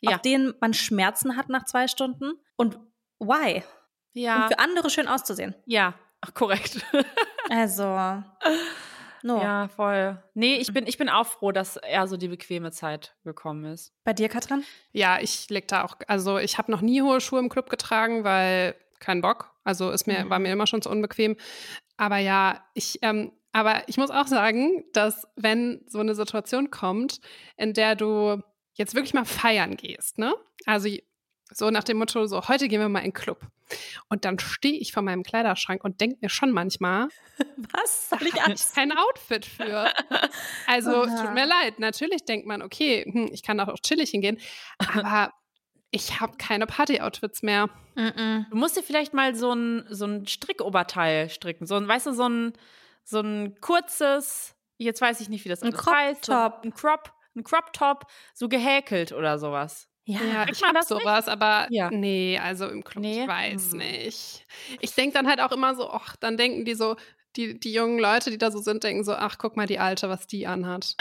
[0.03, 0.16] ja.
[0.16, 2.78] auf denen man Schmerzen hat nach zwei Stunden und
[3.18, 3.62] why?
[4.12, 4.43] Ja.
[4.43, 5.55] Um für andere schön auszusehen.
[5.64, 6.85] Ja, Ach, korrekt.
[7.51, 8.22] also.
[9.23, 9.41] No.
[9.41, 10.23] Ja, voll.
[10.35, 13.93] Nee, ich bin, ich bin auch froh, dass eher so die bequeme Zeit gekommen ist.
[14.05, 14.64] Bei dir, Katrin?
[14.93, 18.25] Ja, ich leg da auch, also ich habe noch nie hohe Schuhe im Club getragen,
[18.25, 19.53] weil kein Bock.
[19.64, 20.31] Also ist mir, mhm.
[20.31, 21.37] war mir immer schon zu unbequem.
[21.97, 27.21] Aber ja, ich, ähm, aber ich muss auch sagen, dass wenn so eine Situation kommt,
[27.57, 28.43] in der du
[28.75, 30.35] jetzt wirklich mal feiern gehst, ne?
[30.66, 30.89] Also
[31.53, 33.47] so nach dem Motto, so heute gehen wir mal in den Club.
[34.09, 37.09] Und dann stehe ich vor meinem Kleiderschrank und denke mir schon manchmal,
[37.73, 39.93] was soll ich eigentlich kein Outfit für?
[40.67, 44.39] Also tut mir leid, natürlich denkt man, okay, hm, ich kann auch chillig hingehen,
[44.79, 45.33] aber
[45.91, 47.69] ich habe keine Party-Outfits mehr.
[48.51, 51.67] Du musst dir vielleicht mal so ein, so ein Strickoberteil stricken.
[51.67, 52.53] So ein, weißt du, so ein,
[53.05, 56.27] so ein kurzes, jetzt weiß ich nicht, wie das ein Crop heißt.
[56.27, 59.89] So ein Crop, ein Crop Top, so gehäkelt oder sowas.
[60.05, 61.33] Ja, ja ich habe sowas, nicht?
[61.33, 61.91] aber ja.
[61.91, 63.23] nee, also im Club, nee.
[63.23, 63.79] ich weiß hm.
[63.79, 64.47] nicht.
[64.81, 66.97] Ich denke dann halt auch immer so, ach, dann denken die so,
[67.37, 70.09] die, die jungen Leute, die da so sind, denken so, ach, guck mal die Alte,
[70.09, 70.97] was die anhat.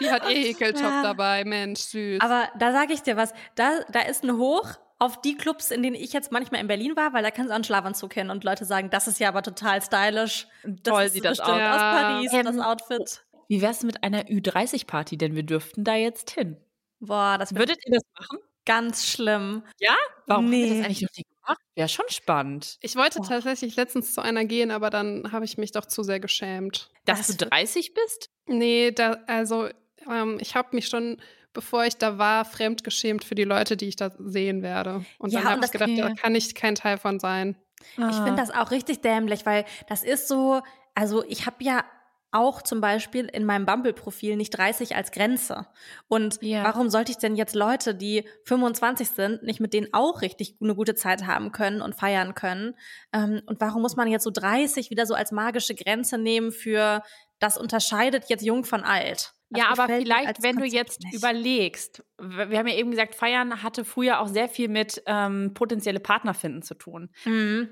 [0.00, 1.02] die hat ihr Häkeltop ja.
[1.02, 2.20] dabei, Mensch, süß.
[2.20, 5.82] Aber da sage ich dir was, da, da ist ein Hoch auf die Clubs, in
[5.82, 8.30] denen ich jetzt manchmal in Berlin war, weil da kannst du auch einen Schlafanzug kennen
[8.30, 10.46] und Leute sagen, das ist ja aber total stylisch.
[10.64, 11.48] Das Toll sieht das aus.
[11.48, 13.24] aus Paris, ähm, das Outfit.
[13.48, 15.18] Wie wär's mit einer Ü30-Party?
[15.18, 16.56] Denn wir dürften da jetzt hin.
[17.00, 18.38] Boah, das Würdet ihr das machen?
[18.64, 19.62] Ganz schlimm.
[19.78, 19.94] Ja?
[20.26, 20.62] Warum nee.
[20.62, 21.60] habt ihr das eigentlich noch nie gemacht?
[21.74, 22.78] Wäre schon spannend.
[22.80, 23.28] Ich wollte Boah.
[23.28, 26.90] tatsächlich letztens zu einer gehen, aber dann habe ich mich doch zu sehr geschämt.
[27.04, 28.30] Dass das du 30 bist?
[28.46, 29.68] Nee, da, also
[30.10, 31.20] ähm, ich habe mich schon,
[31.52, 35.04] bevor ich da war, fremd geschämt für die Leute, die ich da sehen werde.
[35.18, 37.56] Und ja, dann habe ich gedacht, da kann ich kein Teil von sein.
[37.96, 38.08] Ah.
[38.10, 40.60] Ich finde das auch richtig dämlich, weil das ist so,
[40.94, 41.84] also ich habe ja
[42.30, 45.66] auch zum Beispiel in meinem Bumble-Profil nicht 30 als Grenze.
[46.08, 46.64] Und ja.
[46.64, 50.74] warum sollte ich denn jetzt Leute, die 25 sind, nicht mit denen auch richtig eine
[50.74, 52.74] gute Zeit haben können und feiern können?
[53.12, 57.02] Ähm, und warum muss man jetzt so 30 wieder so als magische Grenze nehmen für,
[57.38, 59.32] das unterscheidet jetzt jung von alt?
[59.50, 61.14] Das ja, aber vielleicht, wenn Konzept du jetzt nicht.
[61.14, 66.00] überlegst, wir haben ja eben gesagt, Feiern hatte früher auch sehr viel mit ähm, potenzielle
[66.00, 67.10] Partner finden zu tun.
[67.24, 67.68] Mhm.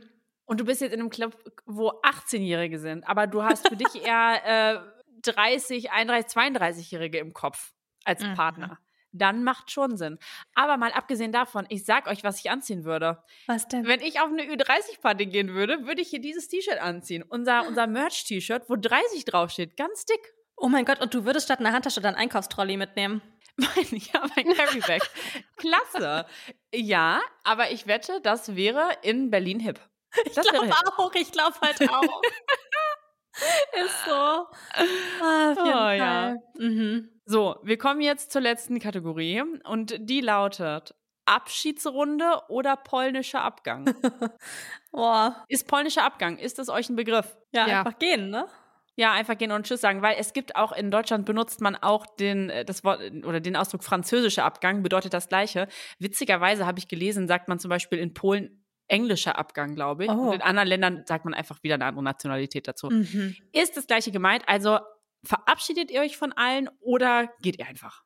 [0.46, 3.94] Und du bist jetzt in einem Club, wo 18-Jährige sind, aber du hast für dich
[4.04, 7.72] eher äh, 30, 31, 32-Jährige im Kopf
[8.04, 8.34] als mhm.
[8.34, 8.78] Partner.
[9.12, 10.18] Dann macht schon Sinn.
[10.54, 13.22] Aber mal abgesehen davon, ich sag euch, was ich anziehen würde.
[13.46, 13.86] Was denn?
[13.86, 17.22] Wenn ich auf eine Ü30-Party gehen würde, würde ich hier dieses T-Shirt anziehen.
[17.22, 19.76] Unser, unser Merch-T-Shirt, wo 30 draufsteht.
[19.76, 20.34] Ganz dick.
[20.56, 23.22] Oh mein Gott, und du würdest statt einer Handtasche dann Einkaufstrolley mitnehmen.
[23.56, 25.02] Mein, ja, mein Carryback.
[25.58, 26.26] Klasse.
[26.74, 29.78] Ja, aber ich wette, das wäre in Berlin hip.
[30.24, 32.22] Ich glaube auch, ich glaube halt auch.
[33.84, 34.12] Ist so.
[34.12, 35.98] Ah, oh, Fall.
[35.98, 36.36] Ja.
[36.56, 37.10] Mhm.
[37.26, 40.94] So, wir kommen jetzt zur letzten Kategorie und die lautet
[41.26, 43.94] Abschiedsrunde oder polnischer Abgang?
[44.92, 45.44] Boah.
[45.48, 47.36] Ist polnischer Abgang, ist das euch ein Begriff?
[47.52, 47.78] Ja, ja.
[47.78, 48.46] einfach gehen, ne?
[48.96, 52.06] Ja, einfach gehen und Tschüss sagen, weil es gibt auch in Deutschland benutzt man auch
[52.06, 55.66] den äh, das Wort oder den Ausdruck französischer Abgang bedeutet das gleiche.
[55.98, 60.10] Witzigerweise habe ich gelesen, sagt man zum Beispiel in Polen englischer Abgang, glaube ich.
[60.10, 60.28] Oh.
[60.28, 62.88] Und in anderen Ländern sagt man einfach wieder eine andere Nationalität dazu.
[62.88, 63.36] Mhm.
[63.52, 64.44] Ist das gleiche gemeint?
[64.46, 64.78] Also
[65.24, 68.02] verabschiedet ihr euch von allen oder geht ihr einfach?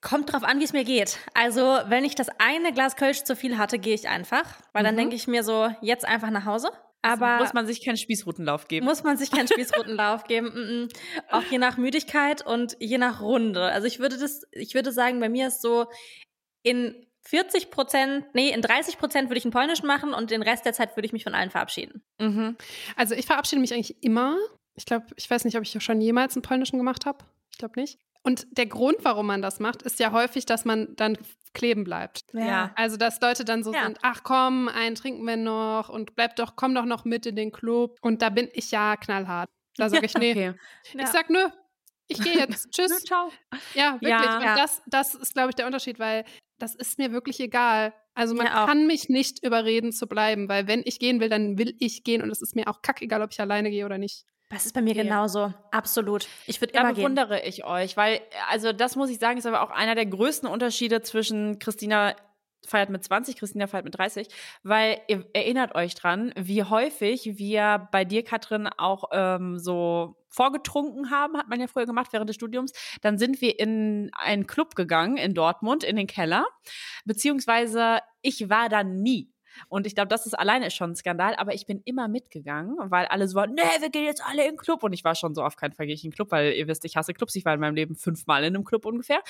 [0.00, 1.18] Kommt drauf an, wie es mir geht.
[1.32, 4.44] Also, wenn ich das eine Glas Kölsch zu viel hatte, gehe ich einfach.
[4.72, 4.98] Weil dann mhm.
[4.98, 6.70] denke ich mir so, jetzt einfach nach Hause.
[7.02, 8.86] Aber also muss man sich keinen Spießrutenlauf geben?
[8.86, 10.48] Muss man sich keinen Spießrutenlauf geben.
[10.48, 10.96] -mm.
[11.30, 13.62] Auch je nach Müdigkeit und je nach Runde.
[13.62, 15.86] Also ich würde das, ich würde sagen, bei mir ist so
[16.62, 20.64] in 40 Prozent, nee, in 30 Prozent würde ich einen Polnischen machen und den Rest
[20.66, 22.02] der Zeit würde ich mich von allen verabschieden.
[22.18, 22.56] Mhm.
[22.96, 24.36] Also ich verabschiede mich eigentlich immer.
[24.74, 27.24] Ich glaube, ich weiß nicht, ob ich schon jemals einen Polnischen gemacht habe.
[27.50, 27.98] Ich glaube nicht.
[28.22, 31.18] Und der Grund, warum man das macht, ist ja häufig, dass man dann
[31.54, 32.24] kleben bleibt.
[32.32, 32.72] Ja.
[32.76, 33.84] Also, dass Leute dann so ja.
[33.84, 37.36] sind, ach komm, einen trinken wir noch und bleib doch, komm doch noch mit in
[37.36, 37.98] den Club.
[38.00, 39.50] Und da bin ich ja knallhart.
[39.76, 40.32] Da sage ich, nee.
[40.32, 40.54] Okay.
[40.94, 41.48] Ich sag, nö,
[42.08, 42.70] ich gehe jetzt.
[42.72, 43.04] Tschüss.
[43.04, 43.30] ciao.
[43.74, 44.10] Ja, wirklich.
[44.10, 46.24] Ja, und Das, das ist, glaube ich, der Unterschied, weil
[46.62, 47.92] das ist mir wirklich egal.
[48.14, 51.58] Also man ja, kann mich nicht überreden zu bleiben, weil wenn ich gehen will, dann
[51.58, 54.26] will ich gehen und es ist mir auch kackegal, ob ich alleine gehe oder nicht.
[54.48, 55.52] Das ist bei mir genauso.
[55.70, 56.28] Absolut.
[56.46, 57.48] Ich würde immer Da bewundere gehen.
[57.48, 61.00] ich euch, weil, also das muss ich sagen, ist aber auch einer der größten Unterschiede
[61.00, 62.14] zwischen Christina
[62.66, 64.28] feiert mit 20, Christina feiert mit 30,
[64.62, 71.10] weil ihr erinnert euch dran, wie häufig wir bei dir, Katrin, auch ähm, so vorgetrunken
[71.10, 72.72] haben, hat man ja früher gemacht während des Studiums.
[73.02, 76.46] Dann sind wir in einen Club gegangen in Dortmund, in den Keller.
[77.04, 79.31] Beziehungsweise ich war da nie.
[79.68, 83.06] Und ich glaube, das ist alleine schon ein Skandal, aber ich bin immer mitgegangen, weil
[83.06, 84.82] alle so waren, nee, wir gehen jetzt alle in den Club.
[84.82, 86.68] Und ich war schon so auf keinen Fall gehe ich in den Club, weil ihr
[86.68, 87.34] wisst, ich hasse Clubs.
[87.34, 89.20] Ich war in meinem Leben fünfmal in einem Club ungefähr.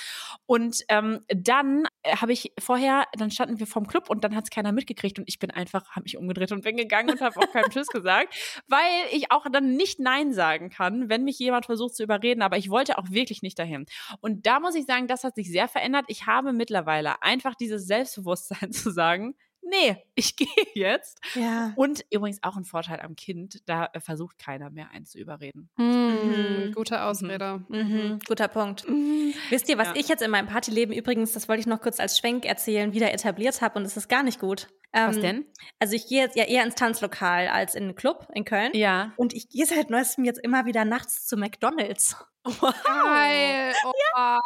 [0.47, 4.45] Und ähm, dann äh, habe ich vorher, dann standen wir vorm Club und dann hat
[4.45, 7.39] es keiner mitgekriegt und ich bin einfach, habe mich umgedreht und bin gegangen und habe
[7.39, 8.35] auch keinen Tschüss gesagt,
[8.69, 12.57] weil ich auch dann nicht Nein sagen kann, wenn mich jemand versucht zu überreden, aber
[12.57, 13.87] ich wollte auch wirklich nicht dahin.
[14.21, 16.05] Und da muss ich sagen, das hat sich sehr verändert.
[16.09, 21.21] Ich habe mittlerweile einfach dieses Selbstbewusstsein zu sagen, nee, ich gehe jetzt.
[21.35, 21.73] Ja.
[21.77, 25.71] Und übrigens auch ein Vorteil am Kind, da äh, versucht keiner mehr einen zu überreden.
[25.77, 25.85] Mhm.
[25.87, 26.73] Mhm.
[26.75, 27.01] Gute mhm.
[27.01, 27.65] Ausrede.
[27.69, 27.79] Mhm.
[27.79, 28.19] mhm.
[28.27, 28.89] Guter Punkt.
[28.89, 29.35] Mhm.
[29.51, 29.95] Wisst ihr, was ja.
[29.97, 33.13] ich jetzt in meinem Partyleben übrigens, das wollte ich noch kurz als Schwenk erzählen, wieder
[33.13, 34.69] etabliert habe und es ist gar nicht gut.
[34.93, 35.47] Ähm, was denn?
[35.79, 38.71] Also ich gehe jetzt ja eher ins Tanzlokal als in einen Club in Köln.
[38.75, 39.13] Ja.
[39.17, 42.17] Und ich gehe seit neuestem jetzt immer wieder nachts zu McDonalds.
[42.45, 42.75] Wow.
[42.83, 43.73] Geil.
[43.85, 43.93] Oh.
[44.17, 44.41] Ja.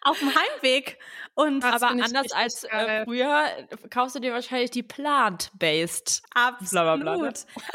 [0.00, 0.98] Auf dem Heimweg.
[1.34, 3.44] Und das aber anders als äh, früher
[3.90, 6.22] kaufst du dir wahrscheinlich die plant-based.
[6.32, 7.02] Absolut.
[7.02, 7.32] Blablabla.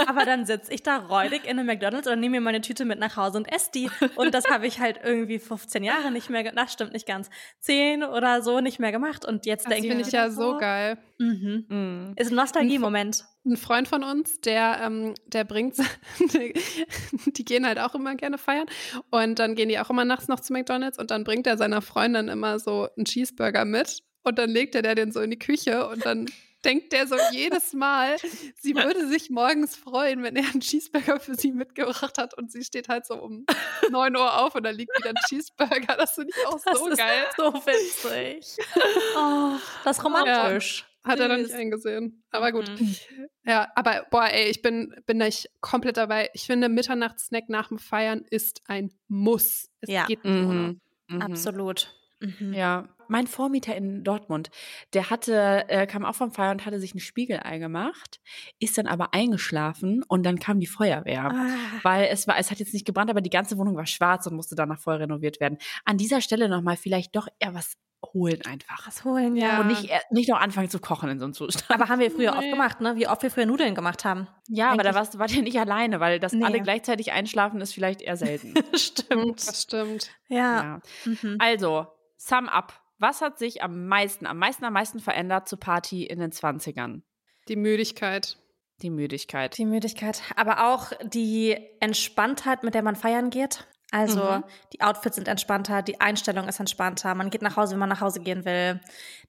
[0.08, 2.98] aber dann sitze ich da räudig in einem McDonalds und nehme mir meine Tüte mit
[2.98, 3.92] nach Hause und esse die.
[4.16, 8.04] Und das habe ich halt irgendwie 15 Jahre nicht mehr, das stimmt nicht ganz, 10
[8.04, 9.26] oder so nicht mehr gemacht.
[9.26, 9.94] Und jetzt denke ich.
[9.94, 10.98] Das finde ich ja so geil.
[11.20, 11.66] Mhm.
[11.70, 12.01] Mhm.
[12.16, 15.76] Ist ein Nostalgie-Moment ein Freund von uns, der, ähm, der bringt,
[16.20, 18.68] die, gehen halt auch immer gerne feiern
[19.10, 21.82] und dann gehen die auch immer nachts noch zu McDonalds und dann bringt er seiner
[21.82, 25.88] Freundin immer so einen Cheeseburger mit und dann legt er den so in die Küche
[25.88, 26.28] und dann
[26.64, 28.18] denkt der so jedes Mal,
[28.62, 32.64] sie würde sich morgens freuen, wenn er einen Cheeseburger für sie mitgebracht hat und sie
[32.64, 33.46] steht halt so um
[33.90, 35.98] 9 Uhr auf und da liegt wieder ein Cheeseburger.
[35.98, 37.26] Das finde ich auch das so geil.
[37.36, 38.58] so witzig.
[39.16, 40.80] Oh, das ist romantisch.
[40.80, 40.91] Ja.
[41.04, 42.24] Hat er noch nicht eingesehen.
[42.32, 42.70] Aber gut.
[42.80, 42.96] Mhm.
[43.44, 46.30] Ja, aber boah, ey, ich bin, bin nicht komplett dabei.
[46.36, 49.68] Ich finde, Mitternachtssnack nach dem Feiern ist ein Muss.
[49.80, 50.06] Es ja.
[50.06, 50.80] geht nicht mhm.
[51.08, 51.22] Mhm.
[51.24, 51.92] Absolut.
[52.20, 52.54] Mhm.
[52.54, 54.52] Ja, mein Vormieter in Dortmund,
[54.94, 58.22] der hatte, äh, kam auch vom Feiern und hatte sich ein Spiegelei gemacht,
[58.60, 61.80] ist dann aber eingeschlafen und dann kam die Feuerwehr, ah.
[61.84, 64.36] weil es war, es hat jetzt nicht gebrannt, aber die ganze Wohnung war schwarz und
[64.36, 65.58] musste danach voll renoviert werden.
[65.84, 67.76] An dieser Stelle nochmal vielleicht doch eher was
[68.14, 68.88] holen einfach.
[68.88, 69.62] Was holen, ja.
[69.62, 71.70] Und nicht, nicht noch anfangen zu kochen in so einem Zustand.
[71.70, 72.38] Aber haben wir früher nee.
[72.38, 72.96] oft gemacht, ne?
[72.96, 74.28] Wie oft wir früher Nudeln gemacht haben.
[74.48, 74.80] Ja, Eigentlich.
[74.80, 76.44] aber da warst, wart ihr nicht alleine, weil das nee.
[76.44, 78.54] alle gleichzeitig einschlafen ist vielleicht eher selten.
[78.76, 79.48] stimmt.
[79.48, 80.10] Das stimmt.
[80.28, 80.64] Ja.
[80.64, 80.82] ja.
[81.06, 81.38] Mhm.
[81.40, 81.88] Also,
[82.18, 82.80] sum up.
[82.98, 87.02] Was hat sich am meisten, am meisten, am meisten verändert zur Party in den 20ern?
[87.48, 88.38] Die Müdigkeit.
[88.82, 89.58] Die Müdigkeit.
[89.58, 90.22] Die Müdigkeit.
[90.36, 93.68] Aber auch die Entspanntheit, mit der man feiern geht.
[93.92, 94.44] Also mhm.
[94.72, 98.00] die Outfits sind entspannter, die Einstellung ist entspannter, man geht nach Hause, wenn man nach
[98.00, 98.80] Hause gehen will.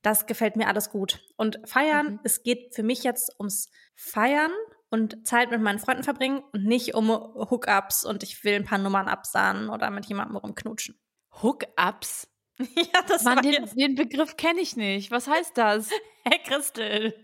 [0.02, 1.20] Das gefällt mir alles gut.
[1.36, 2.20] Und feiern, mhm.
[2.22, 4.52] es geht für mich jetzt ums Feiern
[4.88, 8.78] und Zeit mit meinen Freunden verbringen und nicht um Hookups und ich will ein paar
[8.78, 10.96] Nummern absahen oder mit jemandem rumknutschen.
[11.42, 12.28] Hookups?
[12.76, 15.10] Ja, das Mann, den, den, Begriff kenne ich nicht.
[15.10, 15.90] Was heißt das?
[16.24, 17.20] Hey Christel.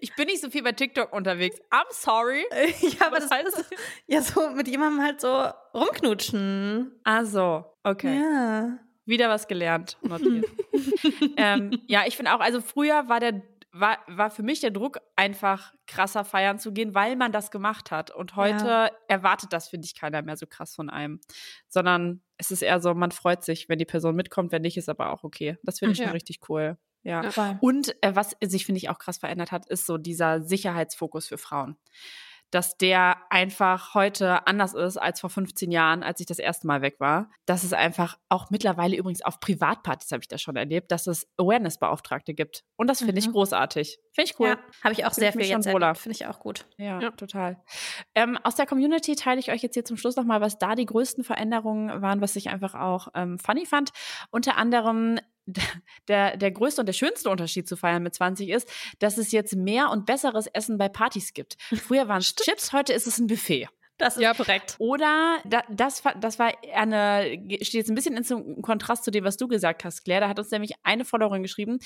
[0.00, 1.60] Ich bin nicht so viel bei TikTok unterwegs.
[1.70, 2.42] I'm sorry.
[2.80, 3.70] ja, aber Was das heißt das?
[4.06, 5.44] Ja, so mit jemandem halt so
[5.74, 6.98] rumknutschen.
[7.04, 7.66] Ah, so.
[7.82, 8.18] Okay.
[8.18, 8.78] Ja.
[9.04, 9.98] Wieder was gelernt.
[11.36, 13.42] ähm, ja, ich finde auch, also früher war der
[13.72, 17.90] war, war für mich der Druck, einfach krasser feiern zu gehen, weil man das gemacht
[17.90, 18.10] hat.
[18.10, 18.90] Und heute ja.
[19.08, 21.20] erwartet das, finde ich, keiner mehr so krass von einem.
[21.68, 24.88] Sondern es ist eher so, man freut sich, wenn die Person mitkommt, wenn nicht, ist
[24.88, 25.58] aber auch okay.
[25.62, 26.06] Das finde ich ja.
[26.06, 26.78] schon richtig cool.
[27.02, 27.22] Ja.
[27.22, 27.58] ja.
[27.60, 31.38] Und äh, was sich, finde ich, auch krass verändert hat, ist so dieser Sicherheitsfokus für
[31.38, 31.76] Frauen
[32.50, 36.82] dass der einfach heute anders ist als vor 15 Jahren, als ich das erste Mal
[36.82, 37.30] weg war.
[37.46, 41.28] Dass es einfach auch mittlerweile übrigens auf Privatpartys habe ich das schon erlebt, dass es
[41.38, 42.64] Awareness-Beauftragte gibt.
[42.76, 43.18] Und das finde mhm.
[43.18, 43.98] ich großartig.
[44.12, 44.48] Finde ich cool.
[44.48, 45.98] Ja, habe ich auch sehr viel jetzt erlebt.
[45.98, 46.66] Finde ich auch gut.
[46.76, 47.10] Ja, ja.
[47.12, 47.62] total.
[48.14, 50.86] Ähm, aus der Community teile ich euch jetzt hier zum Schluss nochmal, was da die
[50.86, 53.90] größten Veränderungen waren, was ich einfach auch ähm, funny fand.
[54.30, 55.20] Unter anderem
[56.08, 59.56] der, der größte und der schönste Unterschied zu feiern mit 20 ist, dass es jetzt
[59.56, 61.56] mehr und besseres Essen bei Partys gibt.
[61.60, 63.68] Früher waren es Chips, heute ist es ein Buffet.
[64.00, 64.32] Das ist ja.
[64.32, 64.76] korrekt.
[64.78, 69.36] Oder da, das, das war eine, steht jetzt ein bisschen in Kontrast zu dem, was
[69.36, 70.22] du gesagt hast, Claire.
[70.22, 71.78] Da hat uns nämlich eine Followerin geschrieben,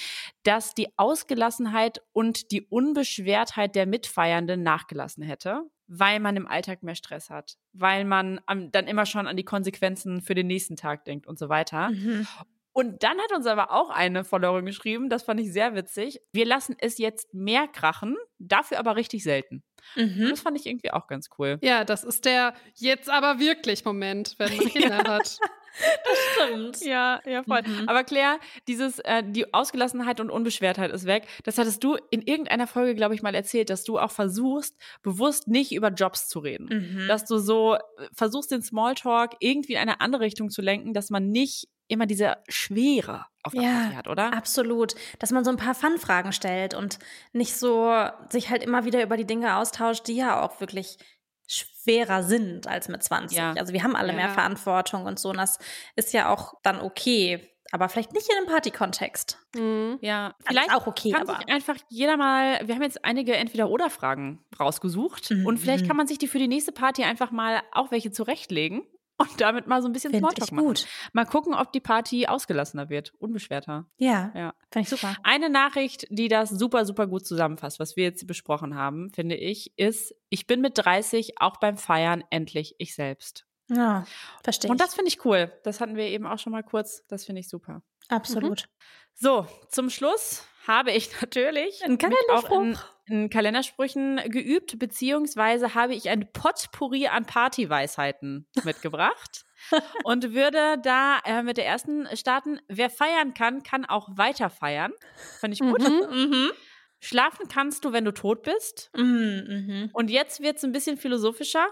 [0.45, 6.95] dass die Ausgelassenheit und die Unbeschwertheit der Mitfeiernden nachgelassen hätte, weil man im Alltag mehr
[6.95, 11.27] Stress hat, weil man dann immer schon an die Konsequenzen für den nächsten Tag denkt
[11.27, 11.91] und so weiter.
[11.91, 12.29] Mhm.
[12.75, 16.21] Und dann hat uns aber auch eine Followerin geschrieben, das fand ich sehr witzig.
[16.33, 19.63] Wir lassen es jetzt mehr krachen, dafür aber richtig selten.
[19.95, 20.27] Mhm.
[20.31, 21.59] Das fand ich irgendwie auch ganz cool.
[21.63, 25.39] Ja, das ist der jetzt aber wirklich Moment, wenn man Kinder hat.
[25.79, 26.81] Das stimmt.
[26.85, 27.63] Ja, ja, voll.
[27.63, 27.89] Mhm.
[27.89, 31.27] Aber Claire, dieses, äh, die Ausgelassenheit und Unbeschwertheit ist weg.
[31.45, 35.49] Das hattest du in irgendeiner Folge, glaube ich, mal erzählt, dass du auch versuchst, bewusst
[35.49, 36.69] nicht über Jobs zu reden.
[36.71, 37.09] Mhm.
[37.09, 37.79] Dass du so äh,
[38.13, 42.37] versuchst, den Smalltalk irgendwie in eine andere Richtung zu lenken, dass man nicht immer diese
[42.49, 44.33] Schwere auf der ja, Party hat, oder?
[44.33, 44.95] Absolut.
[45.19, 46.99] Dass man so ein paar Fun-Fragen stellt und
[47.33, 47.93] nicht so
[48.31, 50.99] sich halt immer wieder über die Dinge austauscht, die ja auch wirklich
[51.47, 53.37] schwerer sind als mit 20.
[53.37, 53.53] Ja.
[53.53, 54.15] Also wir haben alle ja.
[54.15, 55.31] mehr Verantwortung und so.
[55.31, 55.59] Und das
[55.97, 57.51] ist ja auch dann okay.
[57.71, 59.39] Aber vielleicht nicht in einem Party-Kontext.
[59.57, 59.99] Mhm.
[60.01, 61.11] Ja, vielleicht also auch okay.
[61.11, 61.39] Kann aber.
[61.39, 65.33] sich einfach jeder mal, wir haben jetzt einige Entweder-Oder-Fragen rausgesucht.
[65.33, 65.45] Mhm.
[65.45, 68.83] Und vielleicht kann man sich die für die nächste Party einfach mal auch welche zurechtlegen
[69.17, 70.67] und damit mal so ein bisschen Find Smalltalk machen.
[70.67, 70.87] Gut.
[71.13, 73.87] Mal gucken, ob die Party ausgelassener wird, unbeschwerter.
[73.97, 74.55] Ja, ja.
[74.71, 75.17] Finde ich super.
[75.23, 79.73] Eine Nachricht, die das super, super gut zusammenfasst, was wir jetzt besprochen haben, finde ich,
[79.79, 83.47] ist, ich bin mit 30 auch beim Feiern endlich ich selbst.
[83.69, 84.05] Ja,
[84.43, 84.71] verstehe.
[84.71, 85.53] Und das finde ich cool.
[85.63, 87.05] Das hatten wir eben auch schon mal kurz.
[87.09, 87.83] Das finde ich super.
[88.09, 88.63] Absolut.
[88.63, 88.85] Mhm.
[89.15, 96.33] So, zum Schluss habe ich natürlich ein Kalenderspruch in Kalendersprüchen geübt, beziehungsweise habe ich ein
[96.33, 99.45] Potpourri an Partyweisheiten mitgebracht
[100.05, 102.61] und würde da äh, mit der ersten starten.
[102.69, 104.93] Wer feiern kann, kann auch weiter feiern.
[105.41, 105.81] Fand ich gut.
[105.81, 106.51] Mhm, mhm.
[106.99, 108.91] Schlafen kannst du, wenn du tot bist.
[108.97, 109.91] Mhm, mhm.
[109.93, 111.67] und jetzt wird es ein bisschen philosophischer.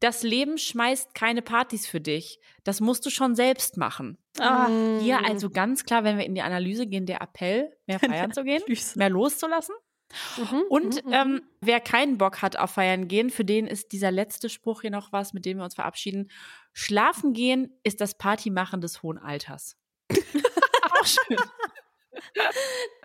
[0.00, 2.40] Das Leben schmeißt keine Partys für dich.
[2.64, 4.18] Das musst du schon selbst machen.
[4.38, 4.68] Ah,
[5.00, 8.42] hier also ganz klar, wenn wir in die Analyse gehen, der Appell, mehr feiern zu
[8.42, 8.62] gehen,
[8.94, 9.74] mehr loszulassen.
[10.38, 11.42] Mhm, und mhm, ähm, mhm.
[11.60, 15.12] wer keinen Bock hat auf Feiern gehen, für den ist dieser letzte Spruch hier noch
[15.12, 16.30] was, mit dem wir uns verabschieden.
[16.72, 19.76] Schlafen gehen ist das Partymachen des hohen Alters.
[20.10, 21.36] Auch schön.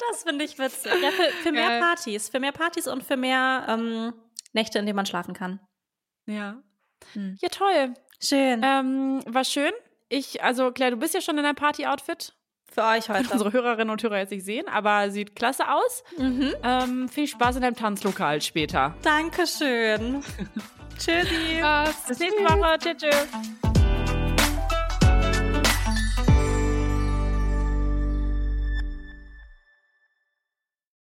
[0.09, 0.91] Das finde ich witzig.
[1.01, 2.29] Ja, für, für mehr Partys.
[2.29, 4.13] Für mehr Partys und für mehr ähm,
[4.53, 5.59] Nächte, in denen man schlafen kann.
[6.25, 6.63] Ja.
[7.13, 7.37] Hm.
[7.41, 7.93] Ja, toll.
[8.19, 8.61] Schön.
[8.63, 9.71] Ähm, war schön.
[10.09, 12.33] Ich, also Claire, du bist ja schon in deinem Party-Outfit.
[12.71, 13.29] Für euch heute.
[13.31, 16.03] Unsere Hörerinnen und Hörer jetzt nicht sehen, aber sieht klasse aus.
[16.17, 16.53] Mhm.
[16.63, 18.95] Ähm, viel Spaß in deinem Tanzlokal später.
[19.01, 20.23] Dankeschön.
[20.97, 21.61] Tschüssi.
[22.07, 22.77] Bis nächste Woche.
[22.79, 22.97] Tschüss.
[22.97, 23.74] tschüss.